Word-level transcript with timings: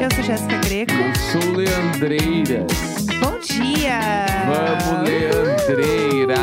Eu 0.00 0.08
sou 0.14 0.24
Jéssica 0.24 0.58
Greco. 0.58 0.92
Eu 0.92 1.14
sou 1.42 1.52
Leandreiras. 1.52 2.72
Bom 3.20 3.38
dia! 3.40 4.00
Vamos, 4.46 5.08
Leandreira! 5.08 6.36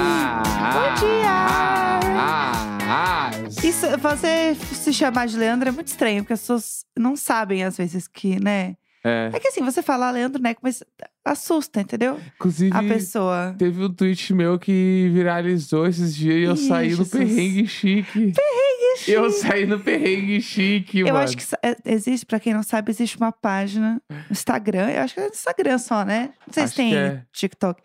Bom 0.73 1.05
dia! 1.07 1.29
Ah, 1.29 1.99
ah, 2.15 2.77
ah. 2.83 3.31
Isso, 3.63 3.85
você 3.97 4.55
se 4.55 4.93
chamar 4.93 5.27
de 5.27 5.37
Leandro 5.37 5.69
é 5.69 5.71
muito 5.71 5.87
estranho, 5.87 6.23
porque 6.23 6.33
as 6.33 6.41
pessoas 6.41 6.85
não 6.97 7.15
sabem 7.15 7.63
às 7.63 7.77
vezes 7.77 8.07
que, 8.07 8.39
né? 8.39 8.75
É, 9.03 9.29
É 9.33 9.39
que 9.39 9.47
assim, 9.47 9.63
você 9.63 9.81
fala 9.81 10.11
Leandro 10.11 10.41
Neco, 10.41 10.59
mas 10.63 10.83
assusta, 11.23 11.81
entendeu? 11.81 12.19
inclusive, 12.35 12.75
A 12.75 12.81
pessoa. 12.83 13.55
teve 13.57 13.83
um 13.83 13.93
tweet 13.93 14.33
meu 14.33 14.57
que 14.59 15.09
viralizou 15.13 15.85
esses 15.87 16.15
dias 16.15 16.39
e 16.39 16.43
eu 16.43 16.53
Ih, 16.53 16.67
saí 16.67 16.89
no 16.91 16.97
Jesus. 16.97 17.09
perrengue 17.09 17.67
chique. 17.67 18.33
Ixi. 19.01 19.11
Eu 19.11 19.29
saí 19.31 19.65
no 19.65 19.79
perrengue 19.79 20.41
chique, 20.41 20.99
Eu 20.99 21.07
mano. 21.07 21.19
acho 21.19 21.37
que 21.37 21.43
é- 21.63 21.75
existe, 21.85 22.25
pra 22.25 22.39
quem 22.39 22.53
não 22.53 22.63
sabe, 22.63 22.91
existe 22.91 23.17
uma 23.17 23.31
página 23.31 24.01
no 24.09 24.17
Instagram. 24.31 24.89
Eu 24.89 25.01
acho 25.03 25.13
que 25.13 25.19
é 25.19 25.23
no 25.23 25.29
Instagram 25.29 25.77
só, 25.77 26.03
né? 26.03 26.29
Não 26.45 26.53
sei 26.53 26.63
Acho 26.63 26.71
se 26.71 26.77
tem 26.77 26.95
é. 26.95 27.23
TikTok. 27.31 27.81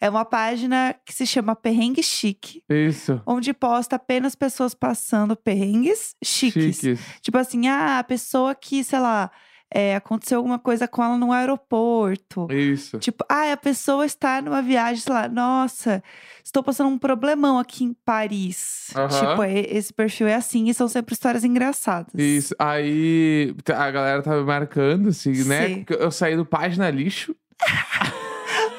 É 0.00 0.10
uma 0.10 0.24
página 0.24 0.94
que 1.06 1.14
se 1.14 1.26
chama 1.26 1.56
Perrengue 1.56 2.02
Chique, 2.02 2.62
Isso. 2.68 3.22
onde 3.26 3.54
posta 3.54 3.96
apenas 3.96 4.34
pessoas 4.34 4.74
passando 4.74 5.34
perrengues 5.34 6.14
chiques. 6.22 6.76
Chiques. 6.76 7.00
Tipo 7.22 7.38
assim, 7.38 7.68
ah, 7.68 8.00
a 8.00 8.04
pessoa 8.04 8.54
que, 8.54 8.84
sei 8.84 8.98
lá, 8.98 9.30
é, 9.76 9.96
aconteceu 9.96 10.38
alguma 10.38 10.56
coisa 10.58 10.86
com 10.86 11.02
ela 11.02 11.18
no 11.18 11.32
aeroporto. 11.32 12.46
Isso. 12.52 12.96
Tipo, 13.00 13.24
ah, 13.28 13.50
a 13.52 13.56
pessoa 13.56 14.06
está 14.06 14.40
numa 14.40 14.62
viagem, 14.62 15.02
sei 15.02 15.12
lá, 15.12 15.28
nossa, 15.28 16.00
estou 16.44 16.62
passando 16.62 16.90
um 16.90 16.96
problemão 16.98 17.58
aqui 17.58 17.82
em 17.82 17.92
Paris. 18.04 18.86
Tipo, 18.92 19.42
e- 19.44 19.66
esse 19.76 19.92
perfil 19.92 20.28
é 20.28 20.34
assim 20.36 20.68
e 20.68 20.74
são 20.74 20.86
sempre 20.86 21.12
histórias 21.12 21.42
engraçadas. 21.42 22.12
Isso. 22.14 22.54
Aí 22.56 23.52
a 23.68 23.90
galera 23.90 24.22
tava 24.22 24.44
marcando, 24.44 25.08
assim, 25.08 25.32
né? 25.44 25.66
Sei. 25.66 25.84
que 25.84 25.92
Eu 25.94 26.10
saí 26.12 26.36
do 26.36 26.46
página 26.46 26.88
lixo 26.88 27.34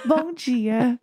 Bom 0.07 0.33
dia. 0.33 0.97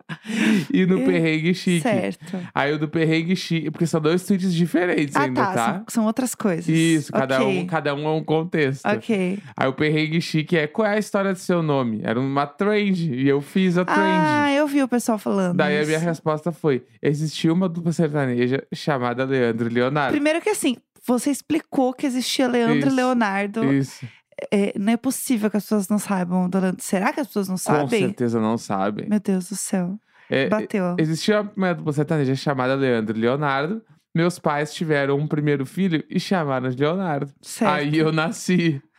e 0.73 0.85
no 0.85 0.99
É, 0.99 1.05
perrengue 1.05 1.53
chique. 1.53 1.81
Certo. 1.81 2.39
Aí 2.53 2.73
o 2.73 2.79
do 2.79 2.87
perrengue 2.87 3.35
chique, 3.35 3.69
porque 3.71 3.85
são 3.85 3.99
dois 4.01 4.23
tweets 4.25 4.53
diferentes 4.53 5.15
Ah, 5.15 5.23
ainda, 5.23 5.41
tá. 5.45 5.53
tá? 5.53 5.73
São, 5.73 5.85
são 5.89 6.05
outras 6.05 6.33
coisas. 6.35 6.67
Isso, 6.67 7.11
cada, 7.11 7.41
Ok. 7.41 7.59
um, 7.61 7.65
cada 7.67 7.95
um 7.95 8.07
é 8.07 8.11
um 8.11 8.23
contexto. 8.23 8.85
Ok. 8.85 9.39
Aí 9.55 9.67
o 9.67 9.73
perrengue 9.73 10.21
chique 10.21 10.57
é 10.57 10.67
qual 10.67 10.87
é 10.87 10.95
a 10.95 10.99
história 10.99 11.33
do 11.33 11.39
seu 11.39 11.61
nome? 11.63 12.01
Era 12.03 12.19
uma 12.19 12.45
trend 12.45 13.13
e 13.13 13.27
eu 13.27 13.41
fiz 13.41 13.77
a 13.77 13.85
trend. 13.85 13.99
Ah, 14.01 14.51
eu 14.53 14.67
vi 14.67 14.81
o 14.83 14.87
pessoal 14.87 15.17
falando. 15.17 15.57
Daí 15.57 15.77
a 15.77 15.81
isso. 15.81 15.87
minha 15.89 15.99
resposta 15.99 16.51
foi: 16.51 16.83
existia 17.01 17.51
uma 17.51 17.67
dupla 17.69 17.91
sertaneja 17.91 18.63
chamada 18.73 19.23
Leandro 19.25 19.67
e 19.69 19.73
Leonardo. 19.73 20.11
Primeiro 20.11 20.41
que 20.41 20.49
assim, 20.49 20.77
você 21.05 21.29
explicou 21.31 21.93
que 21.93 22.05
existia 22.05 22.47
Leandro 22.47 22.75
e 22.77 22.87
Isso. 22.87 22.95
Leonardo. 22.95 23.73
Isso. 23.73 24.05
É, 24.51 24.73
não 24.77 24.93
é 24.93 24.97
possível 24.97 25.49
que 25.49 25.57
as 25.57 25.63
pessoas 25.63 25.87
não 25.89 25.99
saibam 25.99 26.49
do 26.49 26.59
Leandro. 26.59 26.81
Será 26.83 27.11
que 27.13 27.19
as 27.19 27.27
pessoas 27.27 27.47
não 27.47 27.55
Com 27.55 27.59
sabem? 27.59 27.99
certeza 28.07 28.39
não 28.39 28.57
sabem. 28.57 29.07
Meu 29.09 29.19
Deus 29.19 29.49
do 29.49 29.55
céu. 29.55 29.97
É, 30.29 30.47
Bateu. 30.47 30.95
existia 30.97 31.41
uma 31.55 31.73
dupla 31.73 31.93
sertaneja 31.93 32.35
chamada 32.35 32.73
Leandro 32.75 33.17
e 33.17 33.21
Leonardo. 33.21 33.81
Meus 34.15 34.37
pais 34.39 34.73
tiveram 34.73 35.17
um 35.17 35.27
primeiro 35.27 35.65
filho 35.65 36.03
e 36.09 36.19
chamaram 36.19 36.69
de 36.69 36.77
Leonardo. 36.77 37.31
certo. 37.41 37.71
Aí 37.73 37.97
eu 37.97 38.11
nasci. 38.11 38.81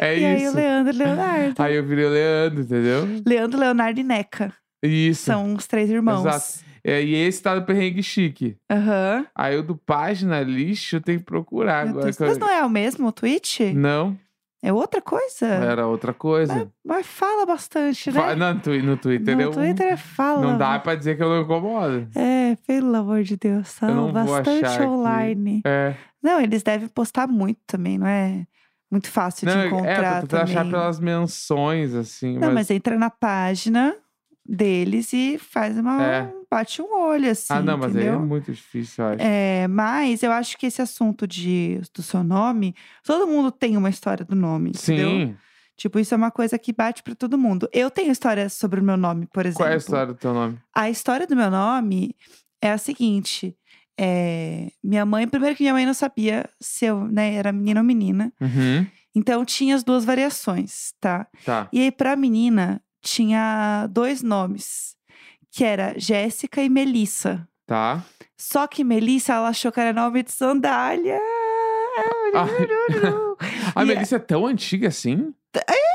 É 0.00 0.18
e 0.18 0.24
aí 0.24 0.34
o 0.44 0.46
isso. 0.48 0.56
Leandro 0.56 0.92
e 0.92 0.96
Leonardo. 0.98 1.62
Aí 1.62 1.76
eu 1.76 1.84
virei 1.86 2.04
o 2.06 2.10
Leandro, 2.10 2.60
entendeu? 2.62 3.06
Leandro, 3.24 3.60
Leonardo 3.60 4.00
e 4.00 4.02
Neca. 4.02 4.52
Isso. 4.82 5.22
São 5.26 5.54
os 5.54 5.68
três 5.68 5.88
irmãos. 5.88 6.26
Exato. 6.26 6.64
É, 6.82 7.00
e 7.00 7.14
esse 7.14 7.40
tá 7.40 7.54
no 7.54 7.62
perrengue 7.64 8.02
chique. 8.02 8.56
Aham. 8.68 9.24
Aí 9.32 9.56
o 9.56 9.62
do 9.62 9.76
página 9.76 10.40
lixo 10.40 11.00
tem 11.00 11.18
que 11.18 11.24
procurar 11.24 11.84
Meu 11.86 11.90
agora. 11.92 12.04
Deus. 12.06 12.16
que 12.16 12.22
eu- 12.24 12.26
Mas 12.26 12.38
não 12.38 12.50
é 12.50 12.64
o 12.64 12.68
mesmo 12.68 13.12
tweet? 13.12 13.72
Não, 13.72 14.18
É 14.66 14.72
outra 14.72 15.02
coisa? 15.02 15.46
era 15.46 15.86
outra 15.86 16.14
coisa. 16.14 16.54
Mas, 16.54 16.68
mas 16.84 17.06
fala 17.06 17.44
bastante, 17.44 18.10
né? 18.10 18.18
Fa- 18.18 18.34
Não, 18.34 18.54
no, 18.54 18.60
twi- 18.60 18.80
no 18.82 18.96
Twitter 18.96 19.36
no 19.36 19.42
eu. 19.42 19.50
Twitter 19.50 19.96
fala. 19.98 20.40
Não 20.40 20.56
dá 20.56 20.78
pra 20.78 20.94
dizer 20.94 21.16
que 21.18 21.22
eu 21.22 21.28
não 21.28 21.42
incomodo. 21.42 22.08
É, 22.16 22.56
pelo 22.66 22.96
amor 22.96 23.22
de 23.22 23.36
Deus. 23.36 23.68
São 23.68 24.10
bastante 24.10 24.82
online. 24.82 25.60
É. 25.66 25.94
Não, 26.22 26.40
eles 26.40 26.62
devem 26.62 26.88
postar 26.88 27.26
muito 27.26 27.60
também, 27.66 27.98
não 27.98 28.06
é? 28.06 28.46
Muito 28.90 29.10
fácil 29.10 29.46
Não, 29.46 29.60
de 29.60 29.66
encontrar 29.66 29.90
é, 30.18 30.20
tô 30.20 30.26
tentando 30.28 30.42
achar 30.44 30.54
também. 30.60 30.70
pelas 30.70 31.00
menções, 31.00 31.94
assim. 31.94 32.34
Não, 32.34 32.46
mas... 32.48 32.54
mas 32.54 32.70
entra 32.70 32.96
na 32.96 33.10
página 33.10 33.94
deles 34.46 35.12
e 35.12 35.38
faz 35.38 35.78
uma. 35.78 36.02
É. 36.02 36.32
Bate 36.50 36.80
um 36.80 36.94
olho, 37.00 37.30
assim. 37.30 37.52
Ah, 37.52 37.60
não, 37.60 37.76
mas 37.76 37.96
aí 37.96 38.02
é 38.02 38.06
entendeu? 38.08 38.26
muito 38.26 38.52
difícil, 38.52 39.04
eu 39.04 39.10
acho. 39.10 39.22
É, 39.22 39.66
mas 39.66 40.22
eu 40.22 40.30
acho 40.30 40.56
que 40.56 40.66
esse 40.66 40.80
assunto 40.80 41.26
de, 41.26 41.80
do 41.92 42.02
seu 42.02 42.22
nome, 42.22 42.74
todo 43.02 43.26
mundo 43.26 43.50
tem 43.50 43.76
uma 43.76 43.90
história 43.90 44.24
do 44.24 44.36
nome, 44.36 44.70
entendeu? 44.70 45.08
Sim. 45.08 45.36
Tipo, 45.76 45.98
isso 45.98 46.14
é 46.14 46.16
uma 46.16 46.30
coisa 46.30 46.56
que 46.56 46.72
bate 46.72 47.02
pra 47.02 47.16
todo 47.16 47.36
mundo. 47.36 47.68
Eu 47.72 47.90
tenho 47.90 48.12
história 48.12 48.48
sobre 48.48 48.78
o 48.80 48.84
meu 48.84 48.96
nome, 48.96 49.26
por 49.32 49.44
exemplo. 49.44 49.64
Qual 49.64 49.70
é 49.70 49.74
a 49.74 49.78
história 49.78 50.06
do 50.06 50.14
teu 50.14 50.32
nome? 50.32 50.56
A 50.72 50.88
história 50.88 51.26
do 51.26 51.34
meu 51.34 51.50
nome 51.50 52.14
é 52.62 52.70
a 52.70 52.78
seguinte. 52.78 53.56
é, 53.98 54.68
minha 54.82 55.04
mãe, 55.04 55.26
primeiro 55.26 55.56
que 55.56 55.62
minha 55.64 55.72
mãe 55.74 55.86
não 55.86 55.94
sabia 55.94 56.48
se 56.60 56.84
eu 56.84 57.04
né, 57.08 57.34
era 57.34 57.50
menina 57.52 57.80
ou 57.80 57.86
menina. 57.86 58.32
Uhum. 58.40 58.86
Então 59.16 59.44
tinha 59.44 59.74
as 59.76 59.82
duas 59.84 60.04
variações, 60.04 60.92
tá? 61.00 61.26
Tá. 61.44 61.68
E 61.72 61.80
aí, 61.80 61.92
pra 61.92 62.16
menina, 62.16 62.80
tinha 63.04 63.86
dois 63.90 64.22
nomes. 64.22 64.94
Que 65.52 65.64
era 65.64 65.94
Jéssica 65.96 66.60
e 66.62 66.68
Melissa. 66.68 67.46
Tá. 67.66 68.02
Só 68.36 68.66
que 68.66 68.82
Melissa, 68.82 69.34
ela 69.34 69.48
achou 69.48 69.70
que 69.70 69.78
era 69.80 69.92
nome 69.92 70.22
de 70.22 70.32
sandália. 70.32 71.18
Ah, 72.36 72.46
a 73.76 73.82
E- 73.84 73.86
Melissa 73.86 74.16
é 74.16 74.18
tão 74.18 74.44
antiga 74.44 74.88
assim? 74.88 75.32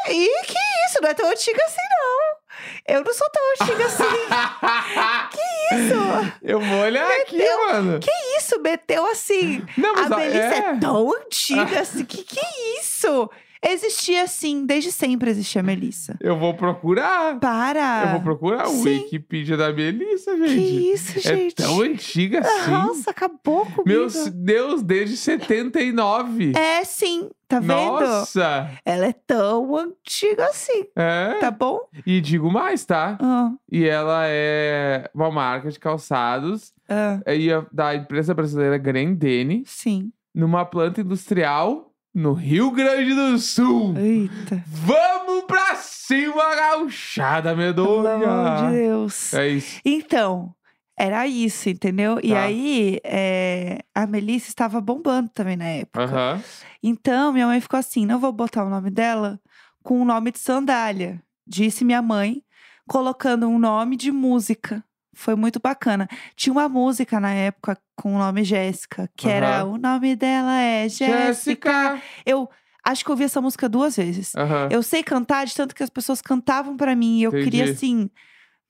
Ih, 0.07 0.41
que 0.45 0.57
isso? 0.87 1.01
Não 1.01 1.09
é 1.09 1.13
tão 1.13 1.29
antiga 1.29 1.61
assim, 1.65 1.81
não. 1.91 2.95
Eu 2.95 3.03
não 3.03 3.13
sou 3.13 3.27
tão 3.29 3.43
antiga 3.67 3.85
assim. 3.85 4.03
isso? 5.73 6.33
Eu 6.41 6.61
vou 6.61 6.79
olhar 6.79 7.05
aqui, 7.21 7.37
mano. 7.65 7.99
Que 7.99 8.11
isso? 8.37 8.57
Meteu 8.61 9.05
assim. 9.07 9.61
Não, 9.77 9.93
mas 9.93 10.09
a 10.09 10.15
Melissa 10.15 10.37
é. 10.39 10.57
é. 10.57 10.77
tão 10.79 11.11
antiga 11.13 11.81
assim. 11.81 12.05
Que 12.05 12.23
que 12.23 12.39
é 12.39 12.79
isso? 12.79 13.29
Existia 13.61 14.23
assim, 14.23 14.65
desde 14.65 14.91
sempre 14.91 15.29
existia 15.29 15.59
a 15.61 15.63
Melissa. 15.63 16.15
Eu 16.21 16.37
vou 16.37 16.53
procurar. 16.53 17.37
Para! 17.39 18.03
Eu 18.05 18.11
vou 18.13 18.21
procurar 18.21 18.67
o 18.67 18.71
Sim. 18.71 18.99
Wikipedia 19.03 19.57
da 19.57 19.71
Melissa, 19.73 20.35
Que 20.37 20.47
gente. 20.47 20.91
isso, 20.93 21.17
É 21.19 21.21
gente? 21.35 21.55
tão 21.55 21.81
antiga 21.81 22.39
assim. 22.39 22.71
Nossa, 22.71 23.11
acabou 23.11 23.65
comigo. 23.65 23.83
Meu 23.85 24.07
Deus, 24.31 24.81
desde 24.81 25.17
79. 25.17 26.53
É 26.55 26.83
sim, 26.85 27.29
tá 27.47 27.59
vendo? 27.59 27.73
Nossa! 27.73 28.71
Ela 28.85 29.07
é 29.07 29.13
tão 29.13 29.75
antiga 29.75 30.45
assim, 30.45 30.85
É. 30.95 31.35
tá 31.39 31.51
bom? 31.51 31.79
E 32.05 32.21
digo 32.21 32.49
mais, 32.51 32.85
tá? 32.85 33.17
Ah, 33.21 33.51
E 33.71 33.85
ela 33.85 34.21
é 34.25 35.09
uma 35.13 35.29
marca 35.29 35.69
de 35.69 35.79
calçados 35.79 36.71
ah, 36.87 37.19
e 37.27 37.49
da 37.73 37.93
empresa 37.95 38.33
brasileira 38.33 38.77
Grendene, 38.77 39.63
sim. 39.65 40.11
numa 40.33 40.63
planta 40.65 41.01
industrial 41.01 41.88
no 42.13 42.33
Rio 42.33 42.71
Grande 42.71 43.13
do 43.13 43.37
Sul. 43.37 43.95
Eita. 43.97 44.63
Vamos 44.67 45.43
pra 45.45 45.75
cima, 45.75 46.55
gauchada 46.55 47.53
Pelo 47.55 48.07
amor 48.07 48.17
de 48.57 48.63
medonha! 48.63 48.71
Deus. 48.71 49.33
É 49.33 49.47
isso. 49.47 49.79
Então, 49.85 50.53
era 50.97 51.25
isso, 51.27 51.69
entendeu? 51.69 52.19
E 52.23 52.29
Tá. 52.29 52.41
aí, 52.41 52.99
é, 53.03 53.79
a 53.95 54.05
Melissa 54.07 54.49
estava 54.49 54.81
bombando 54.81 55.29
também 55.29 55.55
na 55.55 55.65
época. 55.65 56.41
Então, 56.83 57.31
minha 57.31 57.47
mãe 57.47 57.61
ficou 57.61 57.79
assim: 57.79 58.05
não 58.05 58.19
vou 58.19 58.31
botar 58.31 58.63
o 58.65 58.69
nome 58.69 58.89
dela 58.89 59.39
com 59.83 60.01
o 60.01 60.05
nome 60.05 60.31
de 60.31 60.39
sandália. 60.39 61.21
Disse 61.47 61.85
minha 61.85 62.01
mãe, 62.01 62.43
colocando 62.87 63.47
um 63.47 63.57
nome 63.57 63.95
de 63.95 64.11
música. 64.11 64.83
Foi 65.19 65.35
muito 65.35 65.59
bacana. 65.59 66.07
Tinha 66.33 66.53
uma 66.53 66.69
música 66.69 67.19
na 67.19 67.33
época 67.33 67.77
com 67.93 68.15
o 68.15 68.17
nome 68.17 68.41
Jéssica, 68.45 69.09
que 69.17 69.27
era 69.27 69.63
Aham. 69.63 69.73
O 69.73 69.77
nome 69.77 70.15
dela 70.15 70.61
é 70.61 70.87
Jéssica. 70.87 72.01
Eu 72.25 72.49
acho 72.85 73.03
que 73.03 73.11
eu 73.11 73.13
ouvi 73.13 73.25
essa 73.25 73.41
música 73.41 73.67
duas 73.67 73.97
vezes. 73.97 74.33
Aham. 74.33 74.69
Eu 74.71 74.81
sei 74.81 75.03
cantar 75.03 75.45
de 75.45 75.53
tanto 75.53 75.75
que 75.75 75.83
as 75.83 75.89
pessoas 75.89 76.21
cantavam 76.21 76.77
pra 76.77 76.95
mim 76.95 77.19
e 77.19 77.23
eu 77.23 77.31
queria 77.31 77.63
Entendi. 77.63 77.71
assim 77.71 78.09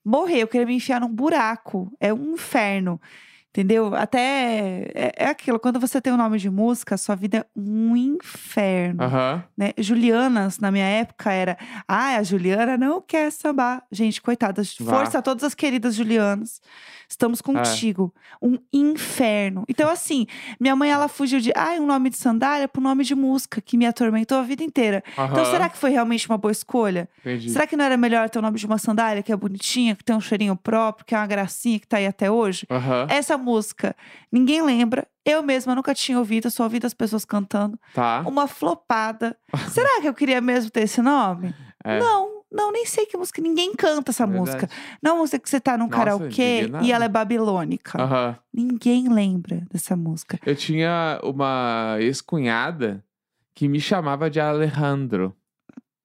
morrer, 0.04 0.42
eu 0.42 0.48
queria 0.48 0.66
me 0.66 0.74
enfiar 0.74 1.00
num 1.00 1.08
buraco. 1.08 1.88
É 2.00 2.12
um 2.12 2.32
inferno. 2.32 3.00
Entendeu? 3.52 3.92
Até 3.96 4.20
é, 4.94 5.12
é 5.16 5.26
aquilo, 5.26 5.58
quando 5.58 5.80
você 5.80 6.00
tem 6.00 6.12
um 6.12 6.16
nome 6.16 6.38
de 6.38 6.48
música, 6.48 6.96
sua 6.96 7.16
vida 7.16 7.38
é 7.38 7.46
um 7.56 7.96
inferno, 7.96 9.02
Aham. 9.02 9.42
né? 9.58 9.72
Julianas, 9.76 10.60
na 10.60 10.70
minha 10.70 10.86
época, 10.86 11.32
era, 11.32 11.58
ah, 11.88 12.16
a 12.16 12.22
Juliana 12.22 12.78
não 12.78 13.02
quer 13.02 13.32
sambar. 13.32 13.82
Gente, 13.90 14.22
coitada, 14.22 14.62
força 14.64 15.18
a 15.18 15.22
todas 15.22 15.42
as 15.42 15.54
queridas 15.54 15.96
Julianas. 15.96 16.60
Estamos 17.10 17.40
contigo. 17.42 18.14
Um 18.40 18.56
inferno. 18.72 19.64
Então, 19.68 19.90
assim, 19.90 20.28
minha 20.60 20.76
mãe, 20.76 20.90
ela 20.90 21.08
fugiu 21.08 21.40
de, 21.40 21.52
ah, 21.56 21.72
um 21.80 21.86
nome 21.86 22.08
de 22.08 22.16
sandália 22.16 22.68
pro 22.68 22.80
nome 22.80 23.02
de 23.02 23.16
música, 23.16 23.60
que 23.60 23.76
me 23.76 23.84
atormentou 23.84 24.38
a 24.38 24.42
vida 24.42 24.62
inteira. 24.62 25.02
Então, 25.12 25.24
Aham. 25.24 25.44
será 25.50 25.68
que 25.68 25.76
foi 25.76 25.90
realmente 25.90 26.28
uma 26.28 26.38
boa 26.38 26.52
escolha? 26.52 27.08
Entendi. 27.18 27.50
Será 27.50 27.66
que 27.66 27.76
não 27.76 27.84
era 27.84 27.96
melhor 27.96 28.30
ter 28.30 28.38
o 28.38 28.42
nome 28.42 28.58
de 28.58 28.64
uma 28.64 28.78
sandália 28.78 29.24
que 29.24 29.32
é 29.32 29.36
bonitinha, 29.36 29.96
que 29.96 30.04
tem 30.04 30.14
um 30.14 30.20
cheirinho 30.20 30.54
próprio, 30.54 31.04
que 31.04 31.12
é 31.12 31.18
uma 31.18 31.26
gracinha, 31.26 31.80
que 31.80 31.86
tá 31.86 31.96
aí 31.96 32.06
até 32.06 32.30
hoje? 32.30 32.64
Aham. 32.70 33.08
Essa 33.10 33.36
música, 33.36 33.96
ninguém 34.30 34.62
lembra. 34.62 35.06
Eu 35.24 35.42
mesma 35.42 35.74
nunca 35.74 35.92
tinha 35.92 36.16
ouvido, 36.16 36.48
só 36.48 36.62
ouvi 36.62 36.78
das 36.78 36.94
pessoas 36.94 37.24
cantando. 37.24 37.78
Tá. 37.92 38.22
Uma 38.24 38.46
flopada. 38.46 39.36
Será 39.68 40.00
que 40.00 40.08
eu 40.08 40.14
queria 40.14 40.40
mesmo 40.40 40.70
ter 40.70 40.82
esse 40.82 41.02
nome? 41.02 41.52
É. 41.84 41.98
Não, 41.98 42.39
não, 42.50 42.72
nem 42.72 42.84
sei 42.84 43.06
que 43.06 43.16
música. 43.16 43.40
Ninguém 43.40 43.72
canta 43.74 44.10
essa 44.10 44.26
música. 44.26 44.66
Verdade. 44.66 44.98
Não 45.02 45.10
é 45.10 45.14
uma 45.14 45.20
música 45.20 45.38
que 45.38 45.48
você 45.48 45.60
tá 45.60 45.78
num 45.78 45.84
Nossa, 45.84 45.96
karaokê 45.96 46.70
e 46.82 46.92
ela 46.92 47.04
é 47.04 47.08
babilônica. 47.08 48.00
Aham. 48.00 48.36
Ninguém 48.52 49.08
lembra 49.08 49.66
dessa 49.70 49.96
música. 49.96 50.38
Eu 50.44 50.56
tinha 50.56 51.20
uma 51.22 51.96
ex-cunhada 52.00 53.04
que 53.54 53.68
me 53.68 53.80
chamava 53.80 54.28
de 54.28 54.40
Alejandro. 54.40 55.34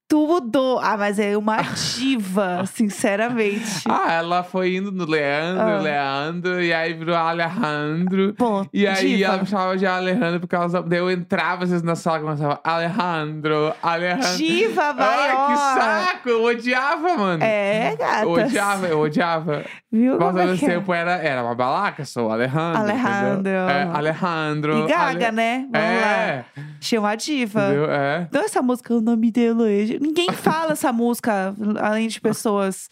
Tudo! 0.07 0.77
Ah, 0.83 0.95
mas 0.97 1.17
é 1.17 1.35
uma 1.35 1.57
diva, 1.63 2.63
sinceramente. 2.71 3.83
Ah, 3.89 4.13
ela 4.13 4.43
foi 4.43 4.75
indo 4.75 4.91
no 4.91 5.03
Leandro, 5.05 5.63
Ah. 5.63 5.79
Leandro, 5.79 6.61
e 6.61 6.71
aí 6.71 6.93
virou 6.93 7.15
Alejandro. 7.15 8.33
Pô, 8.35 8.65
E 8.71 8.85
aí 8.85 9.17
diva. 9.17 9.25
ela 9.33 9.37
me 9.39 9.45
chamava 9.47 9.75
de 9.77 9.85
Alejandro 9.87 10.39
porque 10.41 10.55
ela, 10.55 10.67
daí 10.83 10.99
eu 10.99 11.09
entrava 11.09 11.63
às 11.63 11.69
vezes 11.71 11.83
na 11.83 11.95
sala 11.95 12.19
e 12.19 12.21
começava 12.21 12.59
Alejandro, 12.63 13.73
Alejandro. 13.81 14.37
Diva 14.37 14.93
maior! 14.93 15.35
Ai, 15.37 15.47
que 15.47 15.57
saco! 15.57 16.29
Eu 16.29 16.43
odiava, 16.43 17.17
mano. 17.17 17.43
É, 17.43 17.95
gata. 17.97 18.23
Eu 18.23 18.31
odiava, 18.31 18.87
eu 18.87 18.99
odiava. 18.99 19.65
Viu 19.91 20.17
Mas 20.19 20.27
ao 20.27 20.33
mesmo 20.33 20.67
tempo 20.67 20.93
era, 20.93 21.13
era 21.13 21.41
uma 21.43 21.55
balaca, 21.55 22.05
sou 22.05 22.29
Alejandro. 22.31 22.79
Alejandro. 22.81 23.49
É, 23.51 23.83
Alejandro. 23.91 24.79
E 24.85 24.87
Gaga, 24.87 25.27
Ale- 25.27 25.35
né? 25.35 25.67
Vamos 25.71 26.01
lá. 26.01 26.07
É, 26.17 26.45
Tinha 26.79 27.01
uma 27.01 27.15
diva. 27.15 27.61
entendeu? 27.65 27.91
É. 27.91 28.25
Então 28.29 28.43
essa 28.43 28.61
música, 28.61 28.93
o 28.93 29.01
nome 29.01 29.31
dela 29.31 29.69
Ninguém 29.99 30.31
fala 30.33 30.73
essa 30.73 30.91
música, 30.91 31.55
além 31.79 32.07
de 32.07 32.19
pessoas 32.21 32.89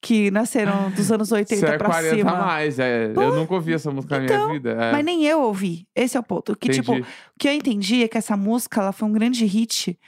que 0.00 0.30
nasceram 0.30 0.90
dos 0.90 1.10
anos 1.10 1.32
80 1.32 1.54
Isso 1.54 1.66
é 1.66 1.78
pra 1.78 1.88
40 1.88 2.16
cima. 2.16 2.32
mais. 2.32 2.78
É. 2.78 3.08
Pô, 3.08 3.22
eu 3.22 3.34
nunca 3.34 3.54
ouvi 3.54 3.72
essa 3.72 3.90
música 3.90 4.16
na 4.16 4.24
minha 4.24 4.36
então, 4.36 4.52
vida. 4.52 4.70
É. 4.70 4.92
Mas 4.92 5.04
nem 5.04 5.24
eu 5.24 5.40
ouvi. 5.40 5.86
Esse 5.94 6.16
é 6.16 6.20
o 6.20 6.22
ponto. 6.22 6.54
Que, 6.56 6.68
tipo, 6.68 6.92
o 6.96 7.04
que 7.38 7.48
eu 7.48 7.52
entendi 7.52 8.04
é 8.04 8.08
que 8.08 8.18
essa 8.18 8.36
música 8.36 8.80
ela 8.80 8.92
foi 8.92 9.08
um 9.08 9.12
grande 9.12 9.44
hit 9.44 9.98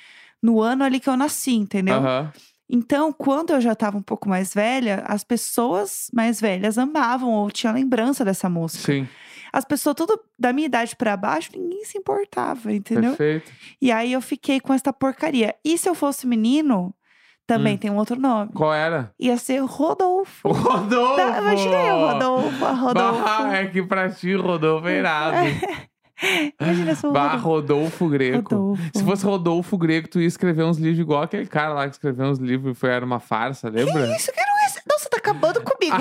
no 0.43 0.61
ano 0.61 0.85
ali 0.85 1.01
que 1.01 1.09
eu 1.09 1.17
nasci, 1.17 1.55
entendeu? 1.55 1.97
Aham. 1.97 2.33
Então, 2.71 3.13
quando 3.13 3.55
eu 3.55 3.61
já 3.63 3.75
tava 3.75 3.97
um 3.97 4.03
pouco 4.03 4.29
mais 4.29 4.53
velha, 4.53 5.03
as 5.07 5.25
pessoas 5.25 6.11
mais 6.13 6.39
velhas 6.39 6.77
amavam 6.77 7.31
ou 7.31 7.51
tinham 7.51 7.73
lembrança 7.73 8.27
dessa 8.27 8.49
música. 8.49 8.93
Sim, 8.93 9.09
As 9.59 9.65
pessoas 9.65 9.97
tudo 9.97 10.21
da 10.39 10.53
minha 10.53 10.67
idade 10.67 10.95
pra 10.95 11.17
baixo, 11.17 11.51
ninguém 11.53 11.85
se 11.85 11.99
importava, 11.99 12.73
entendeu? 12.73 13.11
perfeito. 13.17 13.51
E 13.83 13.91
aí 13.91 14.13
eu 14.13 14.21
fiquei 14.21 14.61
com 14.61 14.73
essa 14.73 14.93
porcaria. 14.93 15.53
E 15.65 15.77
se 15.77 15.89
eu 15.89 15.97
fosse 15.97 16.29
menino, 16.29 16.95
também 17.45 17.75
Hum. 17.75 17.79
tem 17.79 17.91
um 17.91 17.97
outro 17.97 18.15
nome. 18.21 18.53
Qual 18.55 18.73
era? 18.73 19.13
Ia 19.19 19.37
ser 19.37 19.59
Rodolfo. 19.65 20.47
Rodolfo! 20.53 21.17
Tá, 21.17 21.39
imaginei 21.41 21.91
o 21.91 22.07
Rodolfo, 22.13 22.65
Rodolfo. 22.67 23.23
Bah, 23.25 23.57
é 23.57 23.67
que 23.67 23.83
pra 23.83 24.09
ti, 24.11 24.33
Rodolfo 24.37 24.87
é 24.87 24.99
irado. 24.99 25.37
Imagina 26.61 26.97
o 27.05 27.13
Bah, 27.13 27.37
Rodolfo. 27.37 28.09
Greco. 28.09 28.55
Rodolfo. 28.55 28.83
Se 28.95 29.05
fosse 29.05 29.25
Rodolfo 29.25 29.79
Greco, 29.79 30.09
tu 30.09 30.21
ia 30.21 30.27
escrever 30.27 30.65
uns 30.65 30.79
livros 30.79 30.99
igual 31.01 31.23
aquele 31.23 31.47
cara 31.47 31.73
lá 31.75 31.85
que 31.87 31.93
escreveu 31.95 32.27
uns 32.27 32.39
livros 32.39 32.77
e 32.77 32.79
foi 32.79 32.91
era 32.91 33.05
uma 33.05 33.21
farsa, 33.21 33.69
lembra? 33.69 34.07
Isso, 34.17 34.31
eu 34.31 34.35
quero 34.35 34.49
esse. 34.67 34.81
Nossa, 34.89 35.09
tá 35.09 35.17
acabando 35.19 35.61
comigo. 35.63 35.97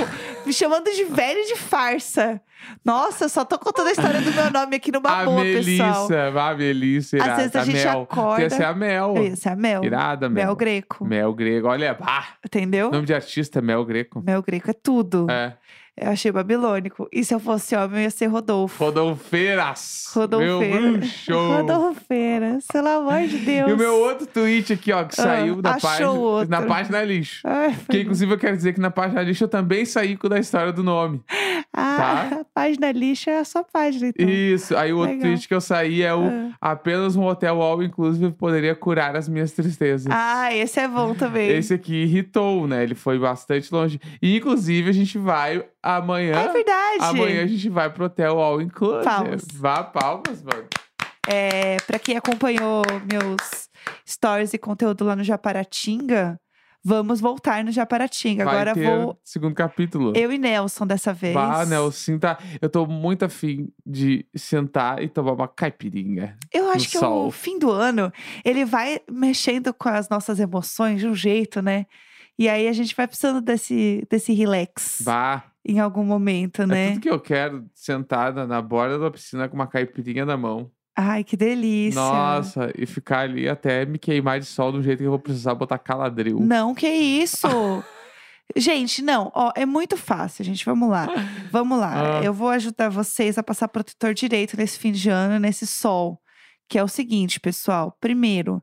Me 0.45 0.51
chamando 0.53 0.85
de 0.85 1.03
velho 1.05 1.45
de 1.45 1.55
farsa. 1.55 2.41
Nossa, 2.83 3.25
eu 3.25 3.29
só 3.29 3.45
tô 3.45 3.59
contando 3.59 3.87
a 3.87 3.91
história 3.91 4.19
do 4.19 4.31
meu 4.31 4.51
nome 4.51 4.75
aqui 4.77 4.91
numa 4.91 5.09
a 5.21 5.25
boa, 5.25 5.41
pessoal. 5.43 6.09
Melissa, 6.09 6.39
a 6.41 6.55
Melissa, 6.55 7.17
Às 7.17 7.23
irada. 7.23 7.35
vezes 7.41 7.55
a 7.55 7.63
gente 7.63 7.83
Mel. 7.85 8.01
acorda- 8.01 8.41
Ia 8.41 8.49
ser 8.49 8.63
a 8.63 8.73
Mel. 8.73 9.13
Eu 9.17 9.23
ia 9.25 9.35
ser 9.35 9.49
a 9.49 9.55
Mel. 9.55 9.83
Irada, 9.83 10.27
Mel. 10.29 10.45
Mel 10.47 10.55
Greco. 10.55 11.05
Mel 11.05 11.33
Grego. 11.33 11.67
Olha, 11.67 11.93
bah, 11.93 12.25
Entendeu? 12.43 12.89
nome 12.91 13.05
de 13.05 13.13
artista, 13.13 13.61
Mel 13.61 13.85
Greco. 13.85 14.23
Mel 14.25 14.41
Greco 14.41 14.71
é 14.71 14.73
tudo. 14.73 15.27
É. 15.29 15.55
Eu 15.99 16.11
achei 16.11 16.31
babilônico. 16.31 17.07
E 17.11 17.23
se 17.25 17.33
eu 17.33 17.39
fosse 17.39 17.75
homem, 17.75 17.99
eu 17.99 18.03
ia 18.03 18.09
ser 18.11 18.27
Rodolfo. 18.27 18.83
Rodolfeiras. 18.83 20.05
Rodolfeira. 20.13 20.79
Meu 20.81 20.91
bruxo. 20.99 21.31
Rodolfeira, 21.33 22.59
pelo 22.71 22.87
amor 22.87 23.27
de 23.27 23.37
Deus. 23.39 23.69
E 23.69 23.73
o 23.73 23.77
meu 23.77 23.95
outro 23.95 24.27
tweet 24.27 24.73
aqui, 24.73 24.91
ó, 24.91 25.03
que 25.03 25.19
Ah, 25.19 25.23
saiu 25.23 25.61
da 25.61 25.71
achou 25.71 25.89
página, 25.89 26.11
outro. 26.11 26.49
na 26.49 26.61
página 26.61 27.03
lixo. 27.03 27.41
Ai, 27.45 27.69
Que 27.71 27.75
foi- 27.93 28.01
inclusive 28.01 28.33
eu 28.33 28.37
quero 28.37 28.55
dizer 28.55 28.73
que 28.73 28.79
na 28.79 28.91
página 28.91 29.21
lixo 29.21 29.43
eu 29.43 29.47
também 29.47 29.85
saí 29.85 30.15
com 30.15 30.27
da 30.29 30.39
história 30.39 30.71
do 30.71 30.83
nome. 30.83 31.21
Ah, 31.73 31.97
tá? 32.29 32.37
a 32.41 32.45
página 32.53 32.91
lixo 32.91 33.29
é 33.29 33.39
a 33.39 33.45
sua 33.45 33.63
página, 33.63 34.07
então. 34.09 34.27
Isso. 34.29 34.75
Aí 34.77 34.93
o 34.93 34.97
outro 34.97 35.13
Legal. 35.15 35.29
tweet 35.31 35.47
que 35.47 35.53
eu 35.53 35.61
saí 35.61 36.01
é 36.03 36.13
o 36.13 36.25
Ah. 36.61 36.71
apenas 36.71 37.15
um 37.15 37.23
hotel 37.25 37.61
all 37.61 37.81
inclusive 37.83 38.31
poderia 38.33 38.75
curar 38.75 39.15
as 39.15 39.27
minhas 39.27 39.51
tristezas. 39.51 40.07
Ah, 40.11 40.53
esse 40.53 40.79
é 40.79 40.87
bom 40.87 41.13
também. 41.13 41.49
Esse 41.49 41.73
aqui 41.73 42.03
irritou, 42.03 42.67
né? 42.67 42.83
Ele 42.83 42.95
foi 42.95 43.17
bastante 43.19 43.73
longe. 43.73 43.99
E, 44.21 44.37
inclusive, 44.37 44.89
a 44.89 44.93
gente 44.93 45.17
vai 45.17 45.63
amanhã. 45.95 46.33
É 46.35 46.51
verdade. 46.51 46.97
Amanhã 46.99 47.43
a 47.43 47.47
gente 47.47 47.69
vai 47.69 47.89
pro 47.89 48.05
hotel 48.05 48.39
All 48.39 48.61
Inclusive. 48.61 49.03
Palmas. 49.03 49.45
Vá, 49.53 49.83
palmas, 49.83 50.43
mano. 50.43 50.67
É, 51.27 51.77
pra 51.85 51.99
quem 51.99 52.15
acompanhou 52.15 52.83
meus 53.11 53.69
stories 54.07 54.53
e 54.53 54.57
conteúdo 54.57 55.03
lá 55.03 55.15
no 55.15 55.23
Japaratinga, 55.23 56.39
vamos 56.83 57.19
voltar 57.19 57.63
no 57.65 57.71
Japaratinga. 57.71 58.45
Vai 58.45 58.55
Agora 58.61 58.73
vou 58.73 59.19
segundo 59.23 59.53
capítulo. 59.53 60.13
eu 60.15 60.31
e 60.31 60.37
Nelson 60.37 60.87
dessa 60.87 61.11
vez. 61.11 61.33
Vá, 61.33 61.65
Nelson, 61.65 62.17
tá? 62.17 62.37
Eu 62.61 62.69
tô 62.69 62.85
muito 62.85 63.25
afim 63.25 63.67
de 63.85 64.25
sentar 64.35 65.03
e 65.03 65.09
tomar 65.09 65.33
uma 65.33 65.47
caipirinha. 65.49 66.37
Eu 66.53 66.69
acho 66.69 66.89
que 66.89 66.97
sol. 66.97 67.27
o 67.27 67.31
fim 67.31 67.59
do 67.59 67.69
ano, 67.69 68.11
ele 68.45 68.63
vai 68.63 69.01
mexendo 69.11 69.73
com 69.73 69.89
as 69.89 70.07
nossas 70.07 70.39
emoções 70.39 71.01
de 71.01 71.07
um 71.07 71.15
jeito, 71.15 71.61
né? 71.61 71.85
E 72.39 72.47
aí 72.47 72.67
a 72.67 72.73
gente 72.73 72.95
vai 72.95 73.07
precisando 73.07 73.41
desse, 73.41 74.05
desse 74.09 74.31
relax 74.31 74.99
Vá. 75.03 75.43
Em 75.67 75.79
algum 75.79 76.03
momento, 76.03 76.61
É 76.61 76.65
né? 76.65 76.89
tudo 76.91 77.01
que 77.01 77.09
eu 77.09 77.19
quero, 77.19 77.65
sentada 77.73 78.47
na 78.47 78.61
borda 78.61 78.97
da 78.97 79.11
piscina 79.11 79.47
com 79.49 79.55
uma 79.55 79.67
caipirinha 79.67 80.25
na 80.25 80.37
mão. 80.37 80.71
Ai, 80.95 81.23
que 81.23 81.37
delícia. 81.37 81.99
Nossa, 82.01 82.71
e 82.75 82.85
ficar 82.87 83.19
ali 83.19 83.47
até 83.47 83.85
me 83.85 83.99
queimar 83.99 84.39
de 84.39 84.45
sol 84.47 84.73
um 84.73 84.81
jeito 84.81 84.99
que 84.99 85.05
eu 85.05 85.11
vou 85.11 85.19
precisar 85.19 85.53
botar 85.53 85.77
caladril. 85.77 86.39
Não, 86.39 86.73
que 86.73 86.87
isso? 86.87 87.47
gente, 88.55 89.03
não, 89.03 89.31
ó, 89.35 89.51
é 89.55 89.65
muito 89.65 89.95
fácil, 89.95 90.43
gente. 90.43 90.65
Vamos 90.65 90.89
lá. 90.89 91.07
Vamos 91.51 91.77
lá. 91.77 92.19
Ah. 92.19 92.23
Eu 92.23 92.33
vou 92.33 92.49
ajudar 92.49 92.89
vocês 92.89 93.37
a 93.37 93.43
passar 93.43 93.67
protetor 93.67 94.13
direito 94.13 94.57
nesse 94.57 94.79
fim 94.79 94.91
de 94.91 95.09
ano, 95.09 95.37
nesse 95.39 95.67
sol. 95.67 96.19
Que 96.67 96.79
é 96.79 96.83
o 96.83 96.87
seguinte, 96.87 97.39
pessoal. 97.39 97.95
Primeiro, 98.01 98.61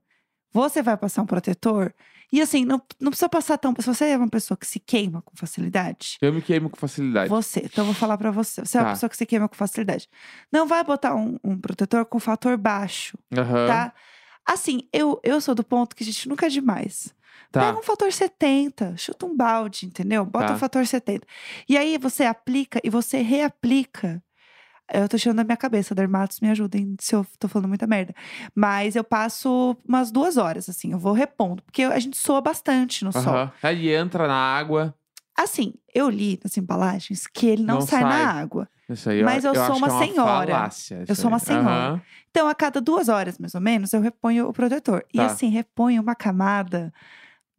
você 0.53 0.83
vai 0.83 0.97
passar 0.97 1.23
um 1.23 1.27
protetor. 1.27 1.95
E 2.35 2.41
assim, 2.41 2.65
não, 2.65 2.83
não 3.01 3.11
precisa 3.13 3.29
passar 3.29 3.57
tão. 3.59 3.73
Se 3.79 3.87
você 3.87 4.07
é 4.07 4.17
uma 4.17 4.29
pessoa 4.29 4.59
que 4.59 4.67
se 4.67 4.81
queima 4.81 5.23
com 5.23 5.37
facilidade, 5.37 6.19
Eu 6.21 6.33
me 6.33 6.43
queimo 6.43 6.69
com 6.69 6.77
facilidade. 6.77 7.29
você, 7.29 7.61
então 7.61 7.83
eu 7.83 7.87
vou 7.87 7.95
falar 7.95 8.19
pra 8.19 8.33
você. 8.33 8.61
Você 8.65 8.77
é 8.77 8.81
uma 8.81 8.87
Tá. 8.89 8.93
pessoa 8.95 9.09
que 9.11 9.17
se 9.17 9.25
queima 9.25 9.49
com 9.49 9.55
facilidade. 9.55 10.09
Não 10.51 10.67
vai 10.67 10.83
botar 10.83 11.15
um, 11.15 11.39
um 11.45 11.57
protetor 11.57 12.05
com 12.07 12.19
fator 12.19 12.57
baixo, 12.57 13.17
Aham. 13.37 13.67
tá? 13.69 13.95
Assim, 14.45 14.89
eu, 14.93 15.21
eu 15.23 15.41
sou 15.41 15.55
do 15.55 15.63
ponto 15.63 15.95
que 15.95 16.03
a 16.03 16.07
gente 16.07 16.29
nunca 16.29 16.47
é 16.47 16.49
demais. 16.49 17.15
Tá. 17.53 17.61
Pega 17.67 17.79
um 17.79 17.83
fator 17.85 18.13
70, 18.13 18.97
chuta 18.97 19.27
um 19.27 19.37
balde, 19.37 19.87
entendeu? 19.87 20.25
Bota 20.27 20.49
Tá. 20.49 20.55
um 20.55 20.59
fator 20.59 20.85
70. 20.85 21.25
E 21.69 21.79
aí 21.79 21.97
você 21.99 22.25
aplica 22.25 22.81
e 22.83 22.91
você 22.91 23.19
reaplica. 23.23 24.21
Eu 24.93 25.09
tô 25.09 25.17
tirando 25.17 25.39
da 25.39 25.45
minha 25.45 25.57
cabeça, 25.57 25.95
Dermatos, 25.95 26.41
me 26.41 26.51
ajudem 26.51 26.95
se 27.01 27.15
eu 27.15 27.27
tô 27.39 27.49
falando 27.49 27.69
muita 27.69 27.87
merda. 27.87 28.15
Mas 28.55 28.95
eu 28.97 29.03
passo 29.05 29.77
umas 29.87 30.11
duas 30.11 30.37
horas, 30.37 30.69
assim, 30.69 30.93
eu 30.93 30.99
vou 30.99 31.13
repondo. 31.13 31.63
Porque 31.63 31.83
a 31.85 31.99
gente 31.99 32.17
soa 32.19 32.41
bastante 32.41 33.05
no 33.05 33.13
sol. 33.13 33.23
Aham. 33.35 33.53
Aí 33.63 33.89
entra 33.89 34.29
na 34.29 34.35
água. 34.37 34.95
Assim, 35.37 35.75
eu 35.93 36.09
li 36.11 36.39
nas 36.45 36.57
embalagens 36.57 37.27
que 37.27 37.47
ele 37.47 37.63
não, 37.65 37.77
Não 37.77 37.87
sai, 37.87 38.03
sai. 38.03 38.25
na 38.25 38.31
água. 38.31 38.69
Isso 38.89 39.09
aí 39.09 39.23
Mas 39.25 39.45
eu 39.45 39.55
eu 39.55 39.55
sou 39.55 39.75
acho 39.75 39.79
uma 39.79 39.87
é 40.03 40.07
senhora. 40.07 40.53
falácia, 40.53 41.05
Eu 41.09 41.15
sou 41.17 41.29
uma 41.29 41.39
senhora. 41.39 41.67
Aham. 41.95 42.03
Então, 42.31 42.47
a 42.47 42.55
cada 42.55 42.81
duas 42.81 43.09
horas, 43.09 43.39
mais 43.39 43.55
ou 43.55 43.61
menos, 43.61 43.93
eu 43.93 44.01
reponho 44.01 44.49
o 44.49 44.53
protetor. 44.53 45.05
E 45.15 45.19
Tá. 45.19 45.25
assim, 45.27 45.49
reponho 45.49 46.03
uma 46.03 46.15
camada 46.15 46.93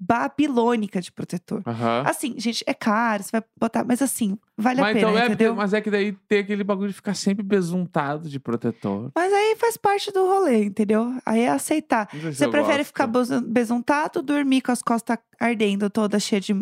babilônica 0.08 1.02
de 1.02 1.12
protetor. 1.12 1.62
Aham. 1.66 2.04
Assim, 2.06 2.36
gente, 2.38 2.64
é 2.68 2.74
caro, 2.74 3.24
você 3.24 3.32
vai 3.32 3.44
botar, 3.60 3.84
mas 3.84 4.02
assim, 4.02 4.38
vale 4.58 4.80
a 4.80 4.84
Mas, 4.84 4.94
pena, 4.94 5.10
então 5.12 5.20
é, 5.22 5.26
entendeu? 5.28 5.56
mas 5.56 5.74
é 5.74 5.82
que 5.82 5.90
daí 5.92 6.14
tem 6.28 6.40
aquele 6.40 6.64
bagulho 6.64 6.90
de 6.90 6.94
ficar 6.96 7.14
sempre 7.14 7.44
besuntado 7.44 8.30
de 8.30 8.40
protetor. 8.40 9.12
Mas 9.16 9.32
aí 9.34 9.56
faz 9.58 9.78
parte 9.78 10.12
do 10.12 10.26
rolê, 10.28 10.66
entendeu? 10.66 11.14
Aí 11.26 11.42
é 11.42 11.50
aceitar. 11.50 12.08
Não 12.14 12.22
sei 12.22 12.32
se 12.32 12.38
Você 12.40 12.46
eu 12.46 12.52
prefere 12.52 12.78
gosto. 12.78 12.88
ficar 12.88 13.08
besu- 13.08 13.42
besuntado, 13.42 14.22
dormir 14.22 14.62
com 14.62 14.72
as 14.72 14.82
costas 14.82 15.18
ardendo, 15.40 15.90
toda 15.90 16.20
cheia 16.20 16.42
de 16.42 16.54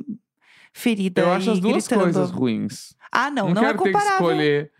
ferida 0.74 1.22
Eu 1.22 1.32
acho 1.32 1.50
e 1.50 1.52
as 1.54 1.60
duas 1.60 1.88
gritando? 1.88 2.02
coisas 2.04 2.32
ruins. 2.32 2.96
Ah, 3.12 3.30
não, 3.30 3.50
não, 3.54 3.62
é 3.62 3.66
quero 3.68 3.78
ter 3.84 3.92
que 3.92 3.98
comparável. 3.98 4.14
escolher. 4.32 4.72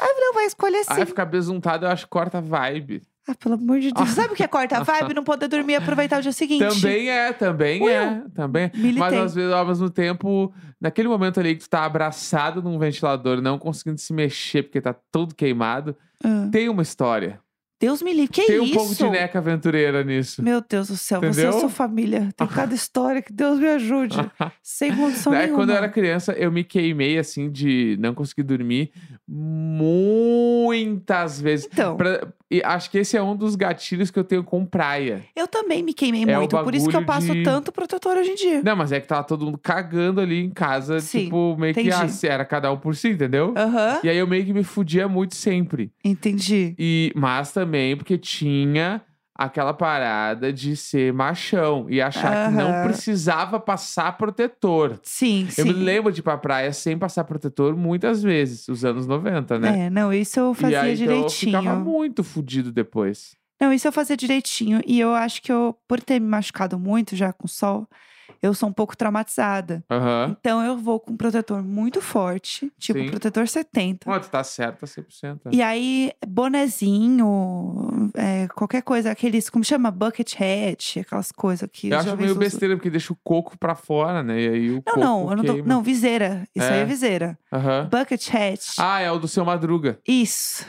Não 0.00 0.34
vai 0.34 0.44
escolher 0.46 0.84
sim. 0.84 1.00
Ah, 1.02 1.06
ficar 1.06 1.24
besuntado 1.24 1.86
eu 1.86 1.90
acho 1.90 2.04
que 2.04 2.10
corta 2.10 2.38
a 2.38 2.40
vibe. 2.40 3.02
Ah, 3.28 3.34
pelo 3.36 3.54
amor 3.54 3.78
de 3.78 3.92
Deus. 3.92 4.08
Sabe 4.10 4.32
o 4.32 4.36
que 4.36 4.42
é 4.42 4.48
corta 4.48 4.78
a 4.78 4.82
vibe? 4.82 5.14
Não 5.14 5.22
poder 5.22 5.46
dormir 5.46 5.74
e 5.74 5.76
aproveitar 5.76 6.18
o 6.18 6.22
dia 6.22 6.32
seguinte. 6.32 6.64
Também 6.80 7.08
é, 7.08 7.32
também 7.32 7.80
Will, 7.80 7.90
é, 7.92 8.24
também. 8.34 8.70
Mas 8.74 8.82
Militei. 8.82 9.18
às 9.18 9.34
vezes, 9.34 9.52
ao 9.52 9.64
mesmo 9.66 9.88
tempo, 9.88 10.52
naquele 10.80 11.06
momento 11.08 11.38
ali 11.38 11.54
que 11.54 11.62
tu 11.62 11.70
tá 11.70 11.84
abraçado 11.84 12.60
num 12.60 12.76
ventilador, 12.78 13.40
não 13.40 13.58
conseguindo 13.58 14.00
se 14.00 14.12
mexer 14.12 14.64
porque 14.64 14.80
tá 14.80 14.92
todo 15.12 15.34
queimado, 15.36 15.96
Ah, 16.24 16.48
tem 16.50 16.68
uma 16.68 16.82
história. 16.82 17.38
Deus 17.80 18.00
me 18.00 18.12
livre. 18.12 18.32
Que 18.32 18.46
tem 18.46 18.60
um 18.60 18.64
isso? 18.64 18.74
pouco 18.74 18.94
de 18.94 19.10
neca 19.10 19.40
aventureira 19.40 20.04
nisso. 20.04 20.40
Meu 20.40 20.60
Deus 20.60 20.86
do 20.86 20.96
céu, 20.96 21.18
você 21.20 21.26
e 21.26 21.28
a 21.44 21.48
Entendeu? 21.48 21.60
sua 21.60 21.68
família. 21.68 22.28
Tem 22.36 22.46
cada 22.46 22.72
história 22.74 23.20
que 23.20 23.32
Deus 23.32 23.58
me 23.58 23.66
ajude. 23.68 24.16
Sem 24.62 24.94
condição 24.96 25.32
Né, 25.32 25.40
nenhuma. 25.42 25.58
Quando 25.58 25.70
eu 25.70 25.76
era 25.76 25.88
criança, 25.88 26.32
eu 26.34 26.52
me 26.52 26.62
queimei 26.62 27.18
assim 27.18 27.50
de 27.50 27.96
não 28.00 28.14
conseguir 28.14 28.44
dormir 28.44 28.92
muitas 29.26 31.40
vezes. 31.40 31.68
Então, 31.72 31.96
Pra- 31.96 32.24
e 32.56 32.62
acho 32.64 32.90
que 32.90 32.98
esse 32.98 33.16
é 33.16 33.22
um 33.22 33.34
dos 33.36 33.54
gatilhos 33.56 34.10
que 34.10 34.18
eu 34.18 34.24
tenho 34.24 34.44
com 34.44 34.64
praia. 34.64 35.22
eu 35.34 35.48
também 35.48 35.82
me 35.82 35.94
queimei 35.94 36.22
É 36.24 36.36
muito, 36.36 36.56
por 36.62 36.74
isso 36.74 36.88
que 36.88 36.96
eu 36.96 37.04
passo 37.04 37.32
de- 37.32 37.42
tanto 37.42 37.72
protetor 37.72 38.16
hoje 38.16 38.30
em 38.30 38.34
dia. 38.34 38.62
Não, 38.62 38.76
mas 38.76 38.92
é 38.92 39.00
que 39.00 39.06
tava 39.06 39.24
todo 39.24 39.44
mundo 39.44 39.58
cagando 39.58 40.20
ali 40.20 40.38
em 40.44 40.50
casa, 40.50 41.00
Sim, 41.00 41.24
tipo, 41.24 41.56
meio 41.58 41.72
que 41.74 41.80
entendi. 41.80 41.94
ah, 41.94 42.26
era 42.26 42.44
cada 42.44 42.70
um 42.72 42.76
por 42.76 42.94
si, 42.94 43.08
entendeu? 43.10 43.54
Aham, 43.56 44.00
E 44.04 44.08
aí 44.08 44.16
eu 44.16 44.26
meio 44.26 44.44
que 44.44 44.52
me 44.52 44.64
fudia 44.64 45.08
muito 45.08 45.34
sempre. 45.34 45.90
entendi. 46.04 46.74
E, 46.78 47.12
mas 47.14 47.52
também 47.52 47.96
porque 47.96 48.18
tinha 48.18 49.00
aquela 49.34 49.72
parada 49.72 50.52
de 50.52 50.76
ser 50.76 51.12
machão 51.12 51.86
e 51.88 52.00
achar 52.00 52.48
que 52.50 52.54
não 52.56 52.84
precisava 52.84 53.58
passar 53.58 54.16
protetor. 54.16 54.98
Sim, 55.02 55.44
Eu 55.44 55.50
sim. 55.50 55.64
me 55.64 55.72
lembro 55.72 56.12
de 56.12 56.20
ir 56.20 56.22
pra 56.22 56.36
praia 56.36 56.72
sem 56.72 56.98
passar 56.98 57.24
protetor 57.24 57.74
muitas 57.76 58.22
vezes, 58.22 58.68
os 58.68 58.84
anos 58.84 59.06
90, 59.06 59.58
né? 59.58 59.86
É, 59.86 59.90
não, 59.90 60.12
isso 60.12 60.38
eu 60.38 60.52
e 60.52 60.54
fazia 60.54 60.80
aí 60.82 60.92
então, 60.94 61.04
eu 61.04 61.14
direitinho. 61.16 61.58
ficava 61.58 61.78
muito 61.78 62.22
fudido 62.22 62.70
depois. 62.70 63.34
Não, 63.60 63.72
isso 63.72 63.86
eu 63.86 63.92
fazia 63.92 64.16
direitinho. 64.16 64.80
E 64.84 64.98
eu 64.98 65.14
acho 65.14 65.40
que 65.40 65.52
eu, 65.52 65.76
por 65.86 66.00
ter 66.00 66.20
me 66.20 66.26
machucado 66.26 66.78
muito 66.78 67.14
já 67.14 67.32
com 67.32 67.46
sol, 67.46 67.86
eu 68.40 68.54
sou 68.54 68.68
um 68.68 68.72
pouco 68.72 68.96
traumatizada. 68.96 69.82
Aham. 69.90 70.36
Então 70.40 70.62
eu 70.64 70.76
vou 70.76 71.00
com 71.00 71.12
um 71.12 71.16
protetor 71.16 71.62
muito 71.62 72.00
forte, 72.00 72.72
tipo 72.78 72.98
Sim. 72.98 73.10
protetor 73.10 73.46
70. 73.48 74.10
Ó, 74.10 74.18
tu 74.18 74.28
tá 74.30 74.42
certa 74.44 74.86
100%. 74.86 75.40
E 75.52 75.60
aí, 75.62 76.12
bonezinho, 76.26 78.10
é, 78.14 78.48
qualquer 78.48 78.82
coisa, 78.82 79.10
aqueles, 79.10 79.48
como 79.50 79.64
chama? 79.64 79.90
Bucket 79.90 80.34
hat, 80.40 81.00
aquelas 81.00 81.30
coisas 81.32 81.68
que 81.72 81.88
eu 81.90 81.98
acho 81.98 82.16
meio 82.16 82.30
usam. 82.30 82.38
besteira, 82.38 82.76
porque 82.76 82.90
deixa 82.90 83.12
o 83.12 83.18
coco 83.22 83.56
pra 83.58 83.74
fora, 83.74 84.22
né? 84.22 84.40
E 84.40 84.48
aí 84.48 84.70
o 84.70 84.82
Não, 84.86 84.96
não, 84.96 85.30
eu 85.30 85.36
não 85.36 85.44
tô. 85.44 85.56
Não, 85.64 85.82
viseira. 85.82 86.46
Isso 86.54 86.66
aí 86.66 86.78
É. 86.78 86.82
é 86.82 86.84
viseira. 86.84 87.38
Aham. 87.52 87.88
Bucket 87.90 88.28
hat. 88.34 88.60
Ah, 88.78 89.00
é 89.00 89.10
o 89.10 89.18
do 89.18 89.28
seu 89.28 89.44
Madruga. 89.44 89.98
Isso. 90.06 90.66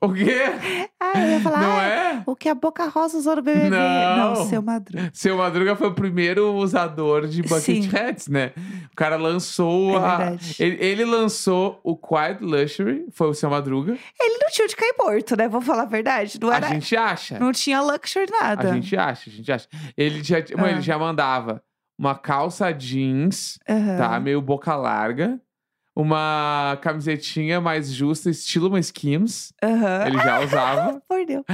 O 0.00 0.12
quê? 0.12 0.24
Ah, 1.06 1.20
eu 1.20 1.32
ia 1.32 1.40
falar, 1.40 1.60
Não 1.60 1.76
"Ah, 1.76 1.82
é? 1.84 2.22
o 2.26 2.34
que 2.34 2.48
a 2.48 2.54
Boca 2.54 2.86
Rosa 2.88 3.18
usou 3.18 3.36
no 3.36 3.42
BBB. 3.42 3.68
Não. 3.68 4.34
seu 4.46 4.62
Madruga. 4.62 5.10
Seu 5.12 5.36
Madruga 5.36 5.76
foi 5.76 5.88
o 5.88 5.92
primeiro 5.94 6.50
usador 6.84 7.26
de 7.26 7.42
bucket 7.42 7.60
Sim. 7.62 7.90
hats, 7.96 8.28
né? 8.28 8.52
O 8.92 8.96
cara 8.96 9.16
lançou 9.16 9.94
É 9.96 9.98
a. 9.98 10.36
Ele, 10.58 10.76
ele 10.84 11.04
lançou 11.04 11.80
o 11.82 11.96
Quiet 11.96 12.42
Luxury, 12.42 13.06
foi 13.12 13.28
o 13.28 13.34
seu 13.34 13.50
Madruga. 13.50 13.96
Ele 14.20 14.38
não 14.38 14.48
tinha 14.50 14.68
de 14.68 14.76
cair 14.76 14.94
morto, 14.98 15.36
né? 15.36 15.48
Vou 15.48 15.60
falar 15.60 15.82
a 15.82 15.86
verdade. 15.86 16.38
Não, 16.40 16.52
era, 16.52 16.66
A 16.68 16.70
gente 16.70 16.96
acha. 16.96 17.38
não 17.38 17.52
tinha 17.52 17.80
luxury 17.80 18.30
nada. 18.30 18.70
A 18.70 18.74
gente 18.74 18.96
acha, 18.96 19.30
a 19.30 19.32
gente 19.32 19.50
acha. 19.52 19.68
Ele 19.96 20.22
já, 20.22 20.36
mano, 20.56 20.66
Ah. 20.66 20.70
ele 20.72 20.80
já 20.82 20.98
mandava 20.98 21.62
uma 21.98 22.14
calça 22.14 22.72
jeans, 22.72 23.58
Aham. 23.68 23.96
tá? 23.98 24.20
Meio 24.20 24.40
boca 24.42 24.74
larga. 24.76 25.40
Uma 25.96 26.76
camisetinha 26.82 27.60
mais 27.60 27.88
justa, 27.92 28.28
estilo 28.28 28.66
uma 28.66 28.80
Skims. 28.80 29.52
Aham. 29.62 30.06
Ele 30.08 30.18
já 30.18 30.40
usava. 30.40 31.00
Por 31.08 31.24
Deus. 31.24 31.44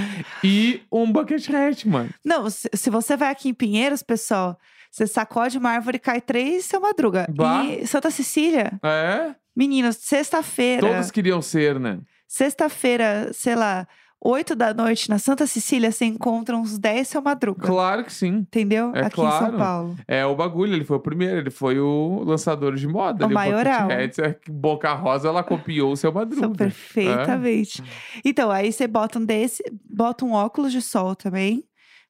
e 0.42 0.80
um 0.90 1.12
bucket 1.12 1.46
hat, 1.50 1.86
mano. 1.86 2.08
Não, 2.24 2.48
se, 2.48 2.66
se 2.72 2.88
você 2.88 3.18
vai 3.18 3.30
aqui 3.30 3.50
em 3.50 3.54
Pinheiros, 3.54 4.02
pessoal, 4.02 4.58
você 4.90 5.06
sacode 5.06 5.56
uma 5.58 5.70
árvore 5.70 5.96
e 5.96 6.00
cai 6.00 6.20
três, 6.20 6.64
seu 6.64 6.80
madruga. 6.80 7.26
Bah. 7.30 7.64
E 7.64 7.86
Santa 7.86 8.10
Cecília, 8.10 8.72
É? 8.82 9.34
meninos, 9.54 9.96
sexta-feira. 9.96 10.86
Todos 10.88 11.10
queriam 11.10 11.40
ser, 11.40 11.78
né? 11.78 11.98
Sexta-feira, 12.26 13.30
sei 13.32 13.54
lá, 13.54 13.86
oito 14.22 14.54
da 14.54 14.72
noite, 14.74 15.08
na 15.10 15.18
Santa 15.18 15.46
Cecília, 15.46 15.90
você 15.92 16.04
encontra 16.04 16.56
uns 16.56 16.78
10 16.78 17.08
seu 17.08 17.22
madruga. 17.22 17.66
Claro 17.66 18.04
que 18.04 18.12
sim. 18.12 18.28
Entendeu? 18.38 18.92
É 18.94 19.00
aqui 19.00 19.20
em 19.20 19.24
claro. 19.24 19.46
São 19.46 19.58
Paulo. 19.58 19.96
É 20.08 20.24
o 20.26 20.34
bagulho, 20.36 20.74
ele 20.74 20.84
foi 20.84 20.96
o 20.96 21.00
primeiro, 21.00 21.38
ele 21.38 21.50
foi 21.50 21.78
o 21.80 22.22
lançador 22.24 22.74
de 22.76 22.86
moda. 22.86 23.24
O 23.24 23.26
ali, 23.26 23.34
maioral. 23.34 23.88
Hats, 23.90 24.18
é 24.18 24.38
Boca 24.48 24.92
Rosa, 24.94 25.28
ela 25.28 25.42
copiou 25.42 25.92
o 25.92 25.96
seu 25.96 26.10
São 26.12 26.20
Madruga. 26.20 26.54
perfeitamente. 26.56 27.82
Então, 28.24 28.50
aí 28.50 28.72
você 28.72 28.86
bota 28.86 29.18
um 29.18 29.24
desse, 29.24 29.62
bota 29.84 30.24
um 30.24 30.32
óculos 30.32 30.72
de 30.72 30.80
sol 30.82 31.14
também, 31.16 31.64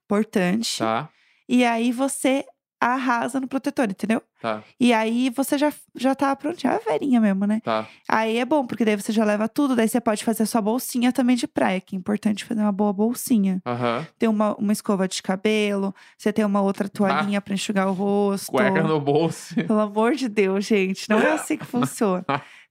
importante. 0.05 0.79
Tá, 0.79 1.09
E 1.49 1.65
aí 1.65 1.93
você 1.93 2.45
arrasa 2.81 3.39
no 3.41 3.47
protetor, 3.47 3.91
entendeu? 3.91 4.23
tá, 4.41 4.63
E 4.81 4.93
aí 4.93 5.29
você 5.31 5.59
já, 5.59 5.71
já 5.95 6.15
tá 6.15 6.35
prontinho. 6.35 6.73
É 6.73 6.77
a 6.77 6.79
verinha 6.79 7.21
mesmo, 7.21 7.45
né? 7.45 7.61
tá. 7.63 7.87
Aí 8.09 8.39
é 8.39 8.45
bom, 8.45 8.67
porque 8.67 8.85
daí 8.85 8.97
você 8.97 9.13
já 9.13 9.25
leva 9.25 9.49
tudo. 9.49 9.77
Daí 9.77 9.87
você 9.89 10.01
pode 10.01 10.25
fazer 10.25 10.45
a 10.45 10.47
sua 10.47 10.63
bolsinha 10.63 11.13
também 11.13 11.37
de 11.37 11.47
praia, 11.47 11.81
que 11.81 11.95
é 11.95 11.99
importante 11.99 12.45
fazer 12.45 12.63
uma 12.63 12.73
boa 12.73 12.93
bolsinha. 12.93 13.61
Aham. 13.67 14.07
Tem 14.19 14.29
uma, 14.29 14.55
uma 14.57 14.73
escova 14.73 15.07
de 15.07 15.23
cabelo, 15.23 15.95
você 16.17 16.33
tem 16.33 16.45
uma 16.45 16.63
outra 16.63 16.89
toalhinha 16.89 17.41
pra 17.41 17.53
enxugar 17.55 17.87
o 17.89 17.93
rosto. 17.93 18.51
Cueca 18.51 18.83
no 18.83 18.99
bolso. 19.01 19.55
Pelo 19.55 19.81
amor 19.81 20.15
de 20.15 20.29
Deus, 20.29 20.65
gente. 20.65 21.09
Não 21.11 21.21
é 21.21 21.33
assim 21.33 21.57
que 21.59 21.67
funciona. 21.67 22.25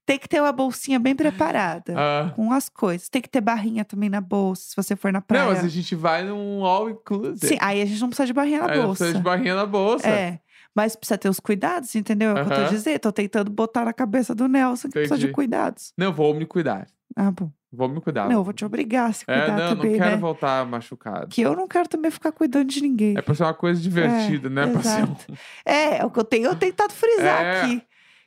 Tem 0.10 0.18
que 0.18 0.28
ter 0.28 0.42
uma 0.42 0.52
bolsinha 0.52 0.98
bem 0.98 1.16
preparada. 1.16 1.94
Ah. 1.96 2.34
Com 2.36 2.52
as 2.52 2.68
coisas. 2.68 3.10
Tem 3.10 3.22
que 3.22 3.30
ter 3.30 3.42
barrinha 3.42 3.86
também 3.86 4.10
na 4.10 4.20
bolsa, 4.20 4.64
se 4.70 4.76
você 4.76 4.96
for 4.96 5.14
na 5.14 5.22
praia. 5.22 5.44
Não, 5.46 5.52
mas 5.54 5.64
a 5.64 5.68
gente 5.68 5.94
vai 5.94 6.24
num 6.24 6.66
all 6.66 6.90
inclusive. 6.90 7.46
Sim, 7.48 7.58
aí 7.62 7.80
a 7.80 7.86
gente 7.86 8.02
não 8.02 8.08
precisa 8.10 8.26
de 8.26 8.34
barrinha 8.34 8.64
na 8.64 8.72
Aí 8.72 8.82
bolsa. 8.82 8.98
precisa 9.04 9.18
de 9.20 9.24
barrinha 9.24 9.54
na 9.56 9.68
bolsa. 9.68 10.08
É. 10.10 10.40
Mas 10.74 10.96
precisa 10.96 11.16
ter 11.16 11.30
os 11.30 11.40
cuidados, 11.40 11.94
entendeu? 11.94 12.36
É 12.36 12.42
o 12.42 12.46
que 12.48 12.52
eu 12.54 12.64
tô 12.64 12.70
dizendo. 12.72 13.00
Tô 13.00 13.12
tentando 13.12 13.52
botar 13.52 13.86
na 13.86 13.94
cabeça 13.94 14.34
do 14.34 14.48
Nelson 14.48 14.88
que 14.88 14.94
precisa 14.94 15.16
de 15.16 15.26
Entendi. 15.26 15.34
cuidados. 15.36 15.94
Não, 15.96 16.12
vou 16.12 16.34
me 16.34 16.48
cuidar. 16.48 16.88
Ah, 17.16 17.30
bom. 17.30 17.52
Vou 17.72 17.88
me 17.88 18.02
cuidar. 18.02 18.26
Não, 18.28 18.38
eu 18.38 18.44
vou 18.44 18.52
te 18.52 18.66
obrigar 18.66 19.12
a 19.12 19.14
se 19.14 19.24
É, 19.28 19.42
cuidar 19.46 19.58
não, 19.58 19.76
também, 19.76 19.92
não 19.92 19.98
quero 20.00 20.12
né? 20.12 20.18
voltar 20.18 20.66
machucado. 20.66 21.28
Que 21.28 21.42
eu 21.42 21.56
não 21.56 21.68
quero 21.68 21.88
também 21.88 22.10
ficar 22.10 22.32
cuidando 22.32 22.68
de 22.68 22.82
ninguém. 22.82 23.16
É 23.16 23.22
pra 23.22 23.36
ser 23.36 23.44
uma 23.44 23.54
coisa 23.54 23.80
divertida, 23.80 24.50
né? 24.50 24.66
Pra 24.66 24.82
ser 24.82 24.90
exato. 25.04 25.34
É, 25.64 25.98
é 26.00 26.04
o 26.06 26.10
que 26.10 26.20
eu 26.20 26.24
tenho 26.24 26.56
tentado 26.56 26.92
frisar 26.94 27.44
É. 27.44 27.62
aqui. 27.62 27.84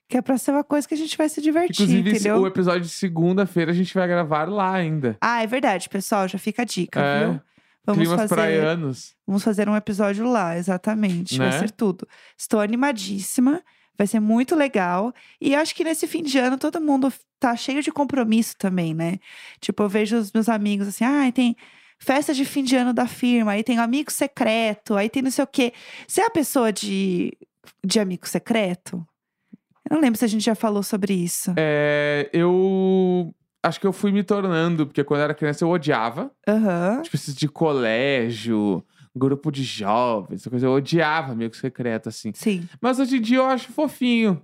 Que 0.08 0.18
é 0.18 0.22
pra 0.22 0.36
ser 0.36 0.50
uma 0.50 0.64
coisa 0.64 0.86
que 0.86 0.94
a 0.94 0.96
gente 0.96 1.16
vai 1.16 1.28
se 1.28 1.40
divertir, 1.40 1.82
Inclusive, 1.84 2.10
entendeu? 2.10 2.36
o 2.40 2.46
episódio 2.46 2.82
de 2.82 2.88
segunda-feira 2.90 3.70
a 3.70 3.74
gente 3.74 3.94
vai 3.94 4.06
gravar 4.06 4.48
lá 4.48 4.72
ainda. 4.74 5.16
Ah, 5.20 5.42
é 5.42 5.46
verdade, 5.46 5.88
pessoal. 5.88 6.28
Já 6.28 6.38
fica 6.38 6.62
a 6.62 6.64
dica, 6.64 7.00
É. 7.00 7.18
viu? 7.26 7.40
Vamos 7.84 7.98
Climas 8.02 8.16
fazer, 8.20 8.34
praianos. 8.34 9.14
vamos 9.26 9.42
fazer 9.42 9.68
um 9.68 9.74
episódio 9.74 10.24
lá, 10.24 10.56
exatamente. 10.56 11.36
Vai 11.38 11.48
Né? 11.50 11.58
ser 11.58 11.70
tudo. 11.70 12.06
Estou 12.38 12.60
animadíssima. 12.60 13.62
Vai 13.98 14.06
ser 14.06 14.20
muito 14.20 14.54
legal. 14.54 15.12
E 15.40 15.54
acho 15.54 15.74
que 15.74 15.84
nesse 15.84 16.06
fim 16.06 16.22
de 16.22 16.38
ano 16.38 16.56
todo 16.58 16.80
mundo 16.80 17.12
tá 17.40 17.54
cheio 17.56 17.82
de 17.82 17.90
compromisso 17.90 18.54
também, 18.56 18.94
né? 18.94 19.18
Tipo, 19.60 19.82
eu 19.82 19.88
vejo 19.88 20.16
os 20.16 20.32
meus 20.32 20.48
amigos 20.48 20.88
assim, 20.88 21.04
ah, 21.04 21.30
tem 21.32 21.56
festa 21.98 22.32
de 22.32 22.44
fim 22.44 22.62
de 22.64 22.74
ano 22.76 22.92
da 22.92 23.06
firma, 23.06 23.52
aí 23.52 23.62
tem 23.64 23.78
amigo 23.78 24.10
secreto, 24.10 24.94
aí 24.96 25.08
tem 25.10 25.22
não 25.22 25.30
sei 25.30 25.44
o 25.44 25.46
quê. 25.46 25.72
Você 26.06 26.20
é 26.20 26.26
a 26.26 26.30
pessoa 26.30 26.72
de, 26.72 27.36
de 27.84 27.98
amigo 28.00 28.26
secreto? 28.28 29.06
Eu 29.88 29.94
não 29.96 30.00
lembro 30.00 30.18
se 30.18 30.24
a 30.24 30.28
gente 30.28 30.44
já 30.44 30.54
falou 30.54 30.82
sobre 30.82 31.12
isso. 31.12 31.52
É, 31.56 32.28
eu 32.32 33.34
acho 33.62 33.80
que 33.80 33.86
eu 33.86 33.92
fui 33.92 34.12
me 34.12 34.22
tornando, 34.22 34.86
porque 34.86 35.02
quando 35.04 35.20
eu 35.20 35.24
era 35.24 35.34
criança 35.34 35.64
eu 35.64 35.70
odiava. 35.70 36.30
Aham. 36.48 37.00
Tipo, 37.02 37.16
esses 37.16 37.34
de 37.34 37.48
colégio, 37.48 38.84
grupo 39.14 39.50
de 39.50 39.62
jovens, 39.62 40.40
essa 40.40 40.50
coisa. 40.50 40.66
Eu 40.66 40.72
odiava 40.72 41.32
amigo 41.32 41.54
secreto, 41.56 42.08
assim. 42.08 42.32
Sim. 42.34 42.68
Mas 42.80 42.98
hoje 42.98 43.16
em 43.16 43.20
dia 43.20 43.38
eu 43.38 43.46
acho 43.46 43.70
fofinho. 43.72 44.40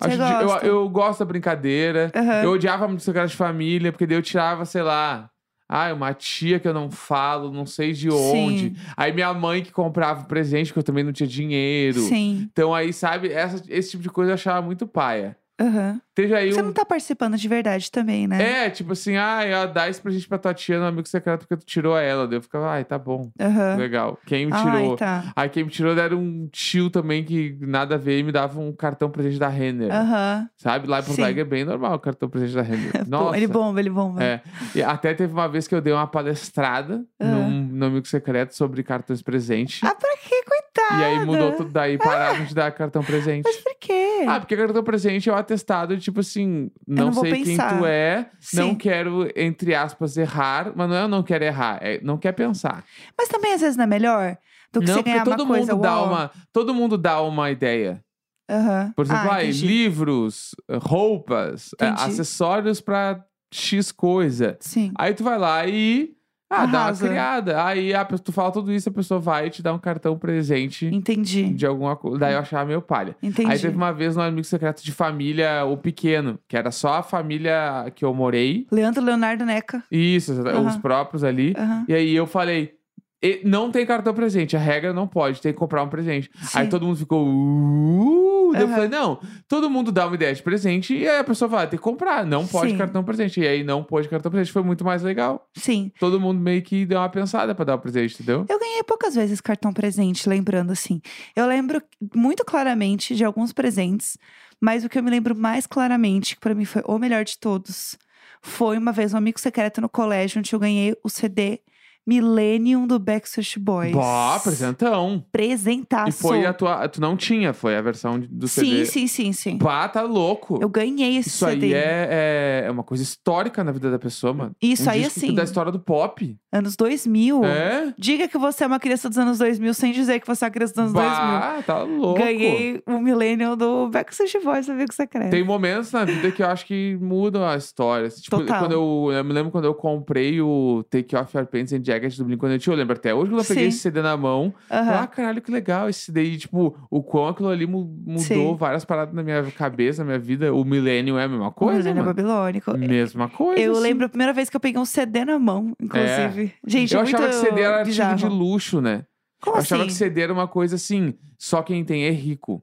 Você 0.00 0.08
Hoje 0.08 0.16
dia- 0.16 0.40
eu- 0.42 0.68
eu, 0.82 0.88
gosto 0.88 1.20
da 1.20 1.24
brincadeira. 1.24 2.10
Aham. 2.14 2.42
Eu 2.42 2.50
odiava 2.52 2.84
amigo 2.86 3.00
secreto 3.00 3.30
de 3.30 3.36
família, 3.36 3.92
porque 3.92 4.06
daí 4.06 4.16
eu 4.16 4.22
tirava, 4.22 4.64
sei 4.64 4.82
lá. 4.82 5.30
Ah, 5.74 5.92
uma 5.94 6.12
tia 6.12 6.60
que 6.60 6.68
eu 6.68 6.74
não 6.74 6.90
falo, 6.90 7.50
não 7.50 7.64
sei 7.64 7.92
de 7.92 8.10
onde. 8.10 8.68
Sim. 8.68 8.76
Aí 8.94 9.10
minha 9.12 9.32
mãe 9.32 9.62
que 9.62 9.72
comprava 9.72 10.22
o 10.22 10.26
presente, 10.26 10.70
que 10.72 10.78
eu 10.78 10.82
também 10.82 11.02
não 11.02 11.12
tinha 11.12 11.26
dinheiro. 11.26 12.00
Sim. 12.00 12.46
Então 12.52 12.74
aí, 12.74 12.92
sabe, 12.92 13.32
essa- 13.32 13.62
esse 13.68 13.92
tipo 13.92 14.02
de 14.02 14.10
coisa 14.10 14.32
eu 14.32 14.34
achava 14.34 14.60
muito 14.60 14.86
paia. 14.86 15.34
Aham. 15.62 16.00
Teve 16.14 16.34
aí 16.34 16.52
Você 16.52 16.60
um. 16.60 16.66
não 16.66 16.72
tá 16.74 16.84
participando 16.84 17.36
de 17.38 17.48
verdade 17.48 17.90
também, 17.90 18.26
né? 18.26 18.66
É, 18.66 18.70
tipo 18.70 18.92
assim, 18.92 19.16
ah, 19.16 19.42
ela 19.44 19.64
dá 19.66 19.88
esse 19.88 20.00
presente 20.00 20.28
pra 20.28 20.36
tua 20.36 20.52
tia 20.52 20.78
no 20.78 20.84
amigo 20.84 21.08
secreto 21.08 21.46
porque 21.46 21.56
tu 21.56 21.64
tirou 21.64 21.96
ela. 21.96 22.26
Daí 22.28 22.36
eu 22.38 22.42
ficava, 22.42 22.68
ai, 22.70 22.84
tá 22.84 22.98
bom, 22.98 23.30
Aham. 23.40 23.76
legal. 23.76 24.18
Quem 24.26 24.44
me 24.46 24.52
Ai, 24.52 24.62
tirou? 24.62 24.96
tá. 24.96 25.32
Aí 25.34 25.48
quem 25.48 25.64
me 25.64 25.70
tirou 25.70 25.96
era 25.96 26.14
um 26.16 26.48
tio 26.52 26.90
também 26.90 27.24
que 27.24 27.56
nada 27.60 27.94
a 27.94 27.98
ver 27.98 28.18
e 28.18 28.22
me 28.22 28.32
dava 28.32 28.60
um 28.60 28.72
cartão 28.74 29.08
presente 29.10 29.38
da 29.38 29.48
Renner. 29.48 29.90
Aham. 29.90 30.48
Sabe? 30.58 30.86
Lá 30.86 30.98
em 31.00 31.02
Porto. 31.02 31.18
Alegre 31.20 31.40
é 31.40 31.44
bem 31.44 31.64
normal 31.64 31.94
o 31.94 31.98
cartão 31.98 32.28
presente 32.28 32.54
da 32.54 32.62
Renner. 32.62 32.92
Nossa. 33.08 33.36
Ele 33.36 33.46
bomba, 33.46 33.80
ele 33.80 33.90
bomba. 33.90 34.22
É. 34.22 34.40
E 34.74 34.82
até 34.82 35.14
teve 35.14 35.32
uma 35.32 35.48
vez 35.48 35.66
que 35.68 35.74
eu 35.74 35.80
dei 35.80 35.92
uma 35.92 36.06
palestrada 36.06 37.04
num, 37.18 37.50
no 37.68 37.86
amigo 37.86 38.06
secreto 38.06 38.54
sobre 38.54 38.82
cartões 38.82 39.22
presente. 39.22 39.80
Ah, 39.86 39.94
pra 39.94 40.10
quê, 40.16 40.42
coitada? 40.44 41.00
e 41.00 41.04
aí 41.04 41.24
mudou 41.24 41.52
tudo 41.52 41.70
daí, 41.70 41.96
pararam 41.96 42.44
de 42.44 42.54
dar 42.54 42.70
cartão 42.72 43.02
presente. 43.02 43.44
Mas 43.44 43.56
por 43.56 43.74
quê? 43.80 44.01
Ah, 44.28 44.40
porque 44.40 44.56
cartão 44.56 44.82
presente 44.82 45.28
é 45.28 45.32
o 45.32 45.36
atestado 45.36 45.96
de 45.96 46.02
tipo 46.02 46.20
assim, 46.20 46.70
não, 46.86 47.06
não 47.06 47.12
sei 47.12 47.42
quem 47.42 47.56
tu 47.56 47.84
é, 47.86 48.30
não 48.54 48.70
Sim. 48.70 48.74
quero, 48.74 49.28
entre 49.36 49.74
aspas, 49.74 50.16
errar, 50.16 50.72
mas 50.74 50.88
não 50.88 50.96
é 50.96 51.02
eu 51.02 51.08
não 51.08 51.22
quero 51.22 51.44
errar, 51.44 51.78
é 51.82 52.00
não 52.02 52.18
quer 52.18 52.32
pensar. 52.32 52.84
Mas 53.16 53.28
também 53.28 53.54
às 53.54 53.60
vezes 53.60 53.76
não 53.76 53.84
é 53.84 53.86
melhor 53.86 54.36
do 54.72 54.80
que 54.80 54.86
não, 54.86 54.94
você 54.94 55.02
porque 55.02 55.10
ganhar 55.10 55.24
todo 55.24 55.40
uma 55.40 55.46
coisa 55.46 55.72
mundo 55.72 55.82
dá 55.82 55.98
uau. 55.98 56.08
uma. 56.08 56.30
Todo 56.52 56.74
mundo 56.74 56.98
dá 56.98 57.20
uma 57.20 57.50
ideia. 57.50 58.02
Aham. 58.50 58.92
Por 58.94 59.04
exemplo, 59.04 59.30
ah, 59.30 59.42
livros, 59.42 60.54
roupas, 60.70 61.70
é, 61.80 61.86
Entendi. 61.86 62.02
acessórios 62.02 62.80
pra 62.80 63.24
X 63.52 63.92
coisa. 63.92 64.56
Sim. 64.60 64.92
Aí 64.96 65.14
tu 65.14 65.22
vai 65.22 65.38
lá 65.38 65.66
e. 65.66 66.14
Ah, 66.54 66.66
dá 66.66 66.86
uma 66.86 66.96
criada. 66.96 67.64
Aí 67.64 67.94
a, 67.94 68.04
tu 68.04 68.30
fala 68.32 68.52
tudo 68.52 68.72
isso, 68.72 68.88
a 68.88 68.92
pessoa 68.92 69.18
vai 69.18 69.48
te 69.48 69.62
dar 69.62 69.72
um 69.72 69.78
cartão 69.78 70.18
presente 70.18 70.86
Entendi. 70.86 71.48
de 71.54 71.66
alguma 71.66 71.96
coisa. 71.96 72.18
Daí 72.18 72.34
eu 72.34 72.40
achava 72.40 72.66
meio 72.66 72.82
palha. 72.82 73.16
Entendi. 73.22 73.50
Aí 73.50 73.58
teve 73.58 73.76
uma 73.76 73.92
vez 73.92 74.14
no 74.16 74.22
amigo 74.22 74.44
secreto 74.44 74.84
de 74.84 74.92
família, 74.92 75.64
o 75.64 75.76
pequeno, 75.76 76.38
que 76.46 76.56
era 76.56 76.70
só 76.70 76.94
a 76.98 77.02
família 77.02 77.90
que 77.94 78.04
eu 78.04 78.12
morei. 78.12 78.66
Leandro 78.70 79.02
Leonardo 79.02 79.44
Neca. 79.44 79.82
Isso, 79.90 80.32
os 80.32 80.46
Aham. 80.46 80.80
próprios 80.80 81.24
ali. 81.24 81.54
Aham. 81.56 81.84
E 81.88 81.94
aí 81.94 82.14
eu 82.14 82.26
falei. 82.26 82.74
"E- 83.22 83.40
Não 83.44 83.70
tem 83.70 83.86
cartão 83.86 84.12
presente, 84.12 84.56
a 84.56 84.58
regra 84.60 84.92
não 84.92 85.06
pode, 85.06 85.40
tem 85.40 85.52
que 85.52 85.58
comprar 85.58 85.82
um 85.82 85.88
presente. 85.88 86.28
Aí 86.54 86.64
Sim. 86.64 86.68
todo 86.70 86.84
mundo 86.84 86.96
ficou. 86.96 87.24
Uh, 87.26 88.52
daí 88.52 88.62
eu 88.62 88.68
falei, 88.68 88.88
não, 88.88 89.20
todo 89.48 89.70
mundo 89.70 89.92
dá 89.92 90.06
uma 90.06 90.14
ideia 90.14 90.34
de 90.34 90.42
presente 90.42 90.94
e 90.96 91.08
aí 91.08 91.18
a 91.18 91.24
pessoa 91.24 91.48
vai 91.48 91.66
ter 91.68 91.76
que 91.76 91.82
comprar. 91.82 92.26
Não 92.26 92.46
pode 92.46 92.72
Sim. 92.72 92.78
cartão 92.78 93.02
presente. 93.04 93.40
E 93.40 93.46
aí 93.46 93.62
não 93.64 93.82
pôde 93.84 94.08
cartão 94.08 94.30
presente, 94.30 94.52
foi 94.52 94.62
muito 94.62 94.84
mais 94.84 95.02
legal. 95.02 95.48
Sim. 95.56 95.92
Todo 95.98 96.20
mundo 96.20 96.40
meio 96.40 96.62
que 96.62 96.84
deu 96.84 96.98
uma 96.98 97.08
pensada 97.08 97.54
pra 97.54 97.64
dar 97.64 97.74
o 97.76 97.78
presente, 97.78 98.14
entendeu? 98.14 98.44
Eu 98.48 98.58
ganhei 98.58 98.82
poucas 98.82 99.14
vezes 99.14 99.40
cartão 99.40 99.72
presente, 99.72 100.28
lembrando 100.28 100.72
assim. 100.72 101.00
Eu 101.36 101.46
lembro 101.46 101.80
muito 102.14 102.44
claramente 102.44 103.14
de 103.14 103.24
alguns 103.24 103.52
presentes, 103.52 104.18
mas 104.60 104.84
o 104.84 104.88
que 104.88 104.98
eu 104.98 105.02
me 105.02 105.10
lembro 105.10 105.36
mais 105.36 105.66
claramente, 105.66 106.34
que 106.34 106.40
pra 106.40 106.54
mim 106.54 106.64
foi 106.64 106.82
o 106.86 106.98
melhor 106.98 107.24
de 107.24 107.38
todos, 107.38 107.96
foi 108.40 108.76
uma 108.78 108.92
vez 108.92 109.14
um 109.14 109.16
amigo 109.18 109.38
secreto 109.40 109.80
no 109.80 109.88
colégio, 109.88 110.38
onde 110.40 110.52
eu 110.52 110.58
ganhei 110.58 110.96
o 111.04 111.08
CD 111.08 111.60
Millennium 112.06 112.86
do 112.86 112.98
Backstreet 112.98 113.58
Boys. 113.58 113.92
Bó, 113.92 114.34
apresentão. 114.34 115.24
Presentaço. 115.30 116.08
E 116.08 116.12
foi 116.12 116.44
a 116.46 116.52
tua. 116.52 116.88
Tu 116.88 117.00
não 117.00 117.16
tinha, 117.16 117.52
foi 117.52 117.76
a 117.76 117.82
versão 117.82 118.18
do 118.18 118.48
Sim, 118.48 118.60
CD. 118.60 118.86
sim, 118.86 119.06
sim, 119.06 119.32
sim. 119.32 119.58
Pá, 119.58 119.88
tá 119.88 120.02
louco. 120.02 120.58
Eu 120.60 120.68
ganhei 120.68 121.16
esse 121.16 121.28
Isso 121.30 121.46
CD. 121.46 121.66
aí 121.66 121.74
é, 121.74 122.08
é, 122.10 122.64
é 122.66 122.70
uma 122.70 122.82
coisa 122.82 123.02
histórica 123.02 123.62
na 123.62 123.72
vida 123.72 123.90
da 123.90 123.98
pessoa, 123.98 124.32
mano. 124.32 124.56
Isso 124.60 124.88
um 124.88 124.92
aí, 124.92 125.04
assim, 125.04 125.34
da 125.34 125.44
história 125.44 125.70
do 125.70 125.78
pop. 125.78 126.36
anos 126.52 126.76
2000. 126.76 127.44
É? 127.44 127.94
Diga 127.98 128.26
que 128.28 128.38
você 128.38 128.64
é 128.64 128.66
uma 128.66 128.80
criança 128.80 129.08
dos 129.08 129.18
anos 129.18 129.38
2000 129.38 129.74
sem 129.74 129.92
dizer 129.92 130.20
que 130.20 130.26
você 130.26 130.44
é 130.44 130.46
uma 130.46 130.52
criança 130.52 130.72
dos 130.74 130.80
anos 130.80 130.92
2000. 130.92 131.12
Bah, 131.12 131.62
tá 131.66 131.82
louco. 131.82 132.18
Ganhei 132.18 132.82
o 132.86 132.98
Millennium 132.98 133.56
do 133.56 133.88
Backstreet 133.88 134.42
Boys, 134.42 134.68
amigo 134.68 134.92
secreto. 134.92 135.30
Tem 135.30 135.44
momentos 135.44 135.92
na 135.92 136.04
vida 136.04 136.30
que 136.30 136.42
eu 136.42 136.46
acho 136.46 136.66
que 136.66 136.98
mudam 137.00 137.46
a 137.46 137.56
história. 137.56 138.08
Tipo, 138.08 138.38
Total. 138.38 138.58
quando 138.60 138.72
eu, 138.72 139.10
eu 139.12 139.24
me 139.24 139.32
lembro 139.32 139.50
quando 139.52 139.64
eu 139.66 139.74
comprei 139.74 140.40
o 140.40 140.84
Take 140.90 141.14
Off 141.16 141.36
Your 141.36 141.46
Pants 141.46 141.72
and 141.72 141.82
Jacket 141.94 142.16
do 142.16 142.24
Blink-182, 142.24 142.66
eu 142.68 142.74
lembro 142.74 142.96
até 142.96 143.14
hoje 143.14 143.30
quando 143.30 143.40
eu 143.40 143.46
peguei 143.46 143.64
Sim. 143.64 143.68
esse 143.68 143.78
CD 143.78 144.02
na 144.02 144.16
mão. 144.16 144.54
Aham. 144.70 145.00
Ah, 145.00 145.06
caralho, 145.06 145.40
que 145.42 145.50
legal 145.50 145.88
esse 145.88 146.00
CD. 146.00 146.22
E, 146.24 146.38
tipo, 146.38 146.76
o 146.90 147.02
quão 147.02 147.28
aquilo 147.28 147.48
ali 147.48 147.66
mu- 147.66 147.84
mudou 148.06 148.18
Sim. 148.22 148.56
várias 148.56 148.84
paradas 148.84 149.14
na 149.14 149.22
minha 149.22 149.42
cabeça, 149.52 150.02
na 150.02 150.06
minha 150.06 150.18
vida. 150.18 150.52
O 150.54 150.64
Millennium 150.64 151.18
é 151.18 151.24
a 151.24 151.28
mesma 151.28 151.48
O 151.48 151.52
coisa, 151.52 151.78
Millennium 151.78 152.04
mano. 152.04 152.14
babilônico. 152.14 152.76
Mesma 152.78 153.28
coisa. 153.28 153.60
Eu 153.60 153.72
assim. 153.72 153.80
lembro 153.82 154.06
a 154.06 154.08
primeira 154.08 154.32
vez 154.32 154.48
que 154.48 154.56
eu 154.56 154.60
peguei 154.60 154.80
um 154.80 154.84
CD 154.84 155.24
na 155.24 155.38
mão, 155.38 155.72
inclusive. 155.80 156.52
Gente, 156.66 156.94
Eu 156.94 157.02
muito 157.02 157.14
achava 157.16 157.28
que 157.28 157.34
CD 157.36 157.60
era 157.60 157.78
artigo 157.78 157.86
bizarro. 157.90 158.16
de 158.16 158.26
luxo, 158.26 158.80
né? 158.80 159.04
Como 159.42 159.56
eu 159.56 159.60
assim? 159.60 159.74
achava 159.74 159.86
que 159.86 159.92
CD 159.92 160.20
era 160.22 160.32
uma 160.32 160.46
coisa 160.46 160.76
assim, 160.76 161.14
só 161.36 161.62
quem 161.62 161.84
tem 161.84 162.04
é 162.04 162.10
rico. 162.10 162.62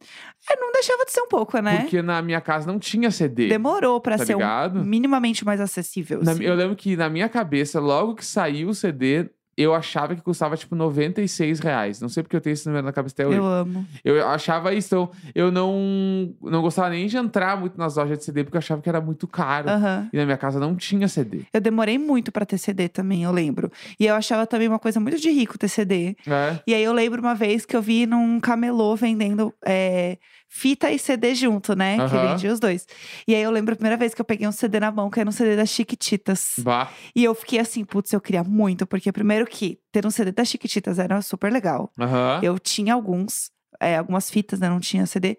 É, 0.50 0.55
não 0.55 0.71
deixava 0.71 1.03
de 1.03 1.12
ser 1.12 1.21
um 1.21 1.27
pouco, 1.27 1.59
né? 1.59 1.81
Porque 1.81 2.01
na 2.01 2.21
minha 2.21 2.39
casa 2.39 2.65
não 2.65 2.79
tinha 2.79 3.12
CD. 3.12 3.50
Demorou 3.50 4.00
pra 4.00 4.17
tá 4.17 4.25
ser 4.25 4.36
um 4.38 4.83
minimamente 4.86 5.43
mais 5.43 5.59
acessível. 5.59 6.24
Na- 6.24 6.31
assim. 6.31 6.43
eu 6.43 6.55
lembro 6.55 6.77
que 6.77 6.95
na 6.95 7.09
minha 7.09 7.27
cabeça, 7.27 7.81
logo 7.81 8.15
que 8.15 8.25
saiu 8.25 8.69
o 8.69 8.74
CD, 8.74 9.29
eu 9.61 9.75
achava 9.75 10.15
que 10.15 10.21
custava 10.21 10.55
tipo 10.55 10.73
96 10.73 11.59
reais. 11.59 11.99
Não 11.99 12.07
sei 12.07 12.23
porque 12.23 12.35
eu 12.35 12.39
tenho 12.39 12.53
esse 12.53 12.65
número 12.65 12.85
na 12.85 12.93
cabeça 12.93 13.13
até 13.13 13.27
hoje. 13.27 13.37
Eu 13.37 13.45
amo. 13.45 13.85
Eu 14.05 14.27
achava 14.27 14.73
isso, 14.73 14.87
então 14.87 15.11
eu 15.35 15.51
não, 15.51 16.33
não 16.41 16.61
gostava 16.61 16.89
nem 16.89 17.07
de 17.07 17.17
entrar 17.17 17.59
muito 17.59 17.77
nas 17.77 17.97
lojas 17.97 18.19
de 18.19 18.23
CD, 18.23 18.45
porque 18.45 18.55
eu 18.55 18.59
achava 18.59 18.81
que 18.81 18.87
era 18.87 19.01
muito 19.01 19.27
caro. 19.27 19.69
Aham. 19.69 20.09
E 20.13 20.17
na 20.17 20.25
minha 20.25 20.37
casa 20.37 20.59
não 20.59 20.75
tinha 20.75 21.09
CD. 21.09 21.41
Eu 21.53 21.59
demorei 21.59 21.97
muito 21.97 22.31
pra 22.31 22.45
ter 22.45 22.57
CD 22.57 22.87
também, 22.87 23.23
eu 23.23 23.31
lembro. 23.31 23.69
E 23.99 24.05
eu 24.05 24.15
achava 24.15 24.47
também 24.47 24.69
uma 24.69 24.79
coisa 24.79 24.99
muito 24.99 25.17
de 25.19 25.29
rico 25.29 25.57
ter 25.57 25.67
CD. 25.67 26.15
É. 26.25 26.59
E 26.65 26.73
aí 26.73 26.83
eu 26.83 26.93
lembro 26.93 27.19
uma 27.21 27.35
vez 27.35 27.65
que 27.65 27.75
eu 27.75 27.81
vi 27.81 28.05
num 28.05 28.39
camelô 28.39 28.95
vendendo 28.95 29.53
é, 29.65 30.17
fita 30.50 30.92
e 30.92 30.98
CD 30.98 31.35
junto, 31.35 31.75
né? 31.75 31.96
Que 31.96 32.01
Aham. 32.01 32.29
vendia 32.29 32.51
os 32.51 32.59
dois. 32.59 32.88
E 33.27 33.35
aí 33.35 33.42
eu 33.42 33.51
lembro 33.51 33.74
a 33.74 33.75
primeira 33.77 33.96
vez 33.96 34.14
que 34.14 34.20
eu 34.20 34.25
peguei 34.25 34.48
um 34.48 34.51
CD 34.51 34.79
na 34.79 34.92
mão, 34.92 35.09
que 35.09 35.20
era 35.20 35.29
um 35.29 35.31
CD 35.31 35.55
das 35.55 35.70
Chiquititas. 35.70 36.55
Bah. 36.57 36.90
E 37.16 37.24
eu 37.24 37.35
fiquei 37.35 37.59
assim, 37.59 37.85
putz, 37.85 38.12
eu 38.12 38.20
queria 38.20 38.44
muito, 38.44 38.88
porque 38.88 39.12
primeiro 39.12 39.46
que 39.46 39.79
ter 39.92 40.05
um 40.05 40.12
CD 40.12 40.31
das 40.31 40.50
Chiquititas 40.50 40.98
era 40.98 41.22
super 41.22 41.51
legal. 41.53 41.94
Aham. 42.00 42.40
Eu 42.44 42.57
tinha 42.57 42.96
alguns, 42.96 43.51
é, 43.79 43.98
algumas 43.98 44.29
fitas, 44.29 44.59
né? 44.59 44.68
Não 44.68 44.79
tinha 44.79 45.05
CD. 45.05 45.38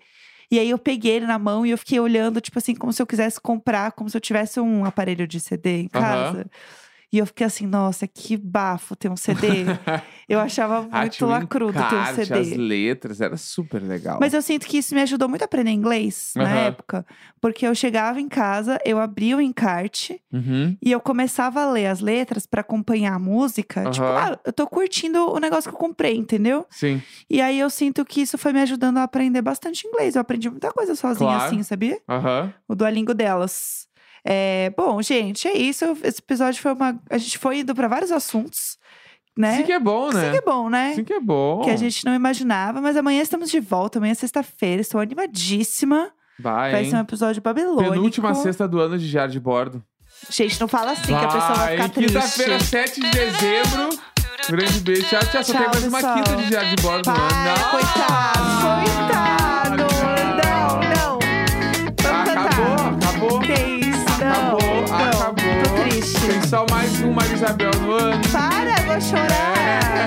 E 0.51 0.59
aí 0.59 0.70
eu 0.70 0.79
peguei 0.79 1.12
ele 1.16 1.27
na 1.27 1.38
mão 1.38 1.64
e 1.64 1.70
eu 1.70 1.79
fiquei 1.79 2.01
olhando, 2.01 2.40
tipo 2.40 2.59
assim, 2.59 2.75
como 2.75 2.92
se 2.92 3.01
eu 3.03 3.07
quisesse 3.07 3.40
comprar, 3.40 3.92
como 3.92 4.09
se 4.09 4.16
eu 4.16 4.20
tivesse 4.20 4.59
um 4.59 4.85
aparelho 4.85 5.27
de 5.27 5.38
CD 5.38 5.83
em 5.83 5.88
casa. 5.88 6.46
E 7.12 7.18
eu 7.18 7.27
fiquei 7.27 7.44
assim, 7.46 7.66
nossa, 7.66 8.07
que 8.07 8.37
bafo 8.37 8.94
ter 8.94 9.09
um 9.11 9.16
CD. 9.16 9.66
eu 10.29 10.38
achava 10.38 10.87
Ah, 10.92 11.01
muito 11.01 11.25
um 11.25 11.29
lacrudo 11.29 11.73
ter 11.88 11.96
um 11.96 12.05
CD. 12.14 12.38
As 12.40 12.57
letras, 12.57 13.20
era 13.20 13.37
super 13.37 13.83
legal. 13.83 14.18
Mas 14.20 14.33
eu 14.33 14.40
sinto 14.40 14.64
que 14.66 14.79
isso 14.79 14.94
me 14.94 15.03
ajudou 15.03 15.29
muito 15.29 15.42
a 15.42 15.44
aprender 15.46 15.70
inglês 15.73 16.33
na 16.37 16.44
Aham. 16.44 16.57
época. 16.68 17.07
Porque 17.40 17.66
eu 17.66 17.75
chegava 17.75 18.20
em 18.20 18.29
casa, 18.29 18.79
eu 18.85 18.99
abria 19.01 19.37
o 19.37 19.40
encarte 19.40 20.23
Uhum. 20.33 20.77
e 20.81 20.92
eu 20.92 21.01
começava 21.01 21.62
a 21.62 21.70
ler 21.73 21.87
as 21.87 21.99
letras 22.01 22.46
pra 22.46 22.61
acompanhar 22.61 23.14
a 23.14 23.18
música. 23.18 23.90
Tipo, 23.90 24.05
Aham. 24.07 24.33
ah, 24.35 24.38
eu 24.44 24.53
tô 24.53 24.66
curtindo 24.68 25.33
o 25.33 25.38
negócio 25.40 25.68
que 25.68 25.75
eu 25.75 25.81
comprei, 25.81 26.16
entendeu? 26.16 26.64
Sim. 26.70 27.03
E 27.29 27.40
aí 27.40 27.59
eu 27.59 27.68
sinto 27.70 28.05
que 28.05 28.20
isso 28.20 28.38
foi 28.38 28.53
me 28.53 28.61
ajudando 28.61 28.99
a 28.99 29.03
aprender 29.03 29.42
bastante 29.42 29.85
inglês. 29.87 30.14
Eu 30.14 30.20
aprendi 30.20 30.49
muita 30.49 30.73
coisa 30.73 30.94
sozinha 30.94 31.31
Claro. 31.31 31.44
assim, 31.44 31.62
sabia? 31.64 31.99
Aham. 32.09 32.55
O 32.68 32.75
Duolingo 32.77 33.12
delas. 33.14 33.88
É, 34.24 34.72
bom, 34.76 35.00
gente, 35.02 35.48
é 35.48 35.56
isso. 35.56 35.85
Esse 36.02 36.18
episódio 36.20 36.61
foi 36.61 36.72
uma. 36.72 36.98
A 37.11 37.18
gente 37.18 37.38
foi 37.38 37.61
indo 37.61 37.74
pra 37.74 37.88
vários 37.88 38.12
assuntos, 38.12 38.78
né? 39.37 39.56
Sim 39.59 39.62
que 39.64 39.72
é 39.72 39.78
bom, 39.80 40.11
né? 40.12 40.24
Sim 40.26 40.30
que 40.33 40.37
é 40.37 40.42
bom, 40.42 40.68
né? 40.68 40.92
Sim 40.94 41.04
que 41.04 41.12
é 41.12 41.20
bom. 41.20 41.62
Que 41.62 41.70
a 41.70 41.76
gente 41.76 42.04
não 42.04 42.14
imaginava, 42.14 42.80
mas 42.80 42.96
amanhã 42.96 43.22
estamos 43.22 43.50
de 43.50 43.61
volta. 43.61 43.98
Amanhã 43.98 44.12
é 44.12 44.14
sexta-feira, 44.14 44.80
estou 44.83 45.00
animadíssima. 45.00 46.11
Vai, 46.38 46.72
Vai 46.72 46.85
ser 46.87 46.96
um 46.96 47.00
episódio 47.00 47.42
babilônico. 47.42 47.92
Penúltima 47.92 48.35
sexta 48.35 48.66
do 48.66 48.78
ano 48.80 48.96
de 48.98 49.09
diário 49.11 49.30
de 49.33 49.40
bordo. 49.40 49.83
Gente, 50.30 50.61
não 50.61 50.68
fala 50.68 50.92
assim, 50.92 51.06
que 51.06 51.12
a 51.14 51.26
pessoa 51.28 51.54
vai 51.54 51.72
ficar 51.76 51.88
triste. 51.90 52.12
Quinta-feira, 52.12 52.61
7 52.61 53.00
de 53.00 53.11
dezembro. 53.11 53.98
Grande 54.48 54.80
beijo. 54.80 55.06
Tchau, 55.09 55.20
tchau. 55.30 55.44
Só 55.44 55.52
Tchau, 55.52 55.70
tem 55.70 55.70
mais 55.70 55.85
uma 55.85 55.98
pessoal. 55.98 56.14
quinta 56.16 56.37
de 56.37 56.46
diário 56.48 56.76
de 56.76 56.83
bordo. 56.83 57.04
Para, 57.04 57.14
Não! 57.54 57.70
coitado, 57.70 58.99
mais 67.14 67.29
uma 67.31 67.35
Isabel 67.35 67.70
ano. 67.70 68.23
Para, 68.33 68.75
vou 68.87 69.01
chorar. 69.01 70.07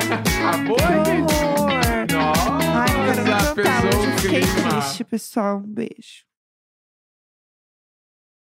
Acabou, 0.49 0.77
Que 0.77 1.11
hein? 1.11 1.23
horror. 1.23 1.71
Nossa, 2.11 2.79
Ai, 2.79 3.15
cantar. 3.15 3.55
pesou 3.55 4.01
o 4.03 4.17
fiquei 4.19 4.41
triste, 4.41 5.03
pessoal. 5.03 5.57
Um 5.57 5.73
beijo. 5.73 6.23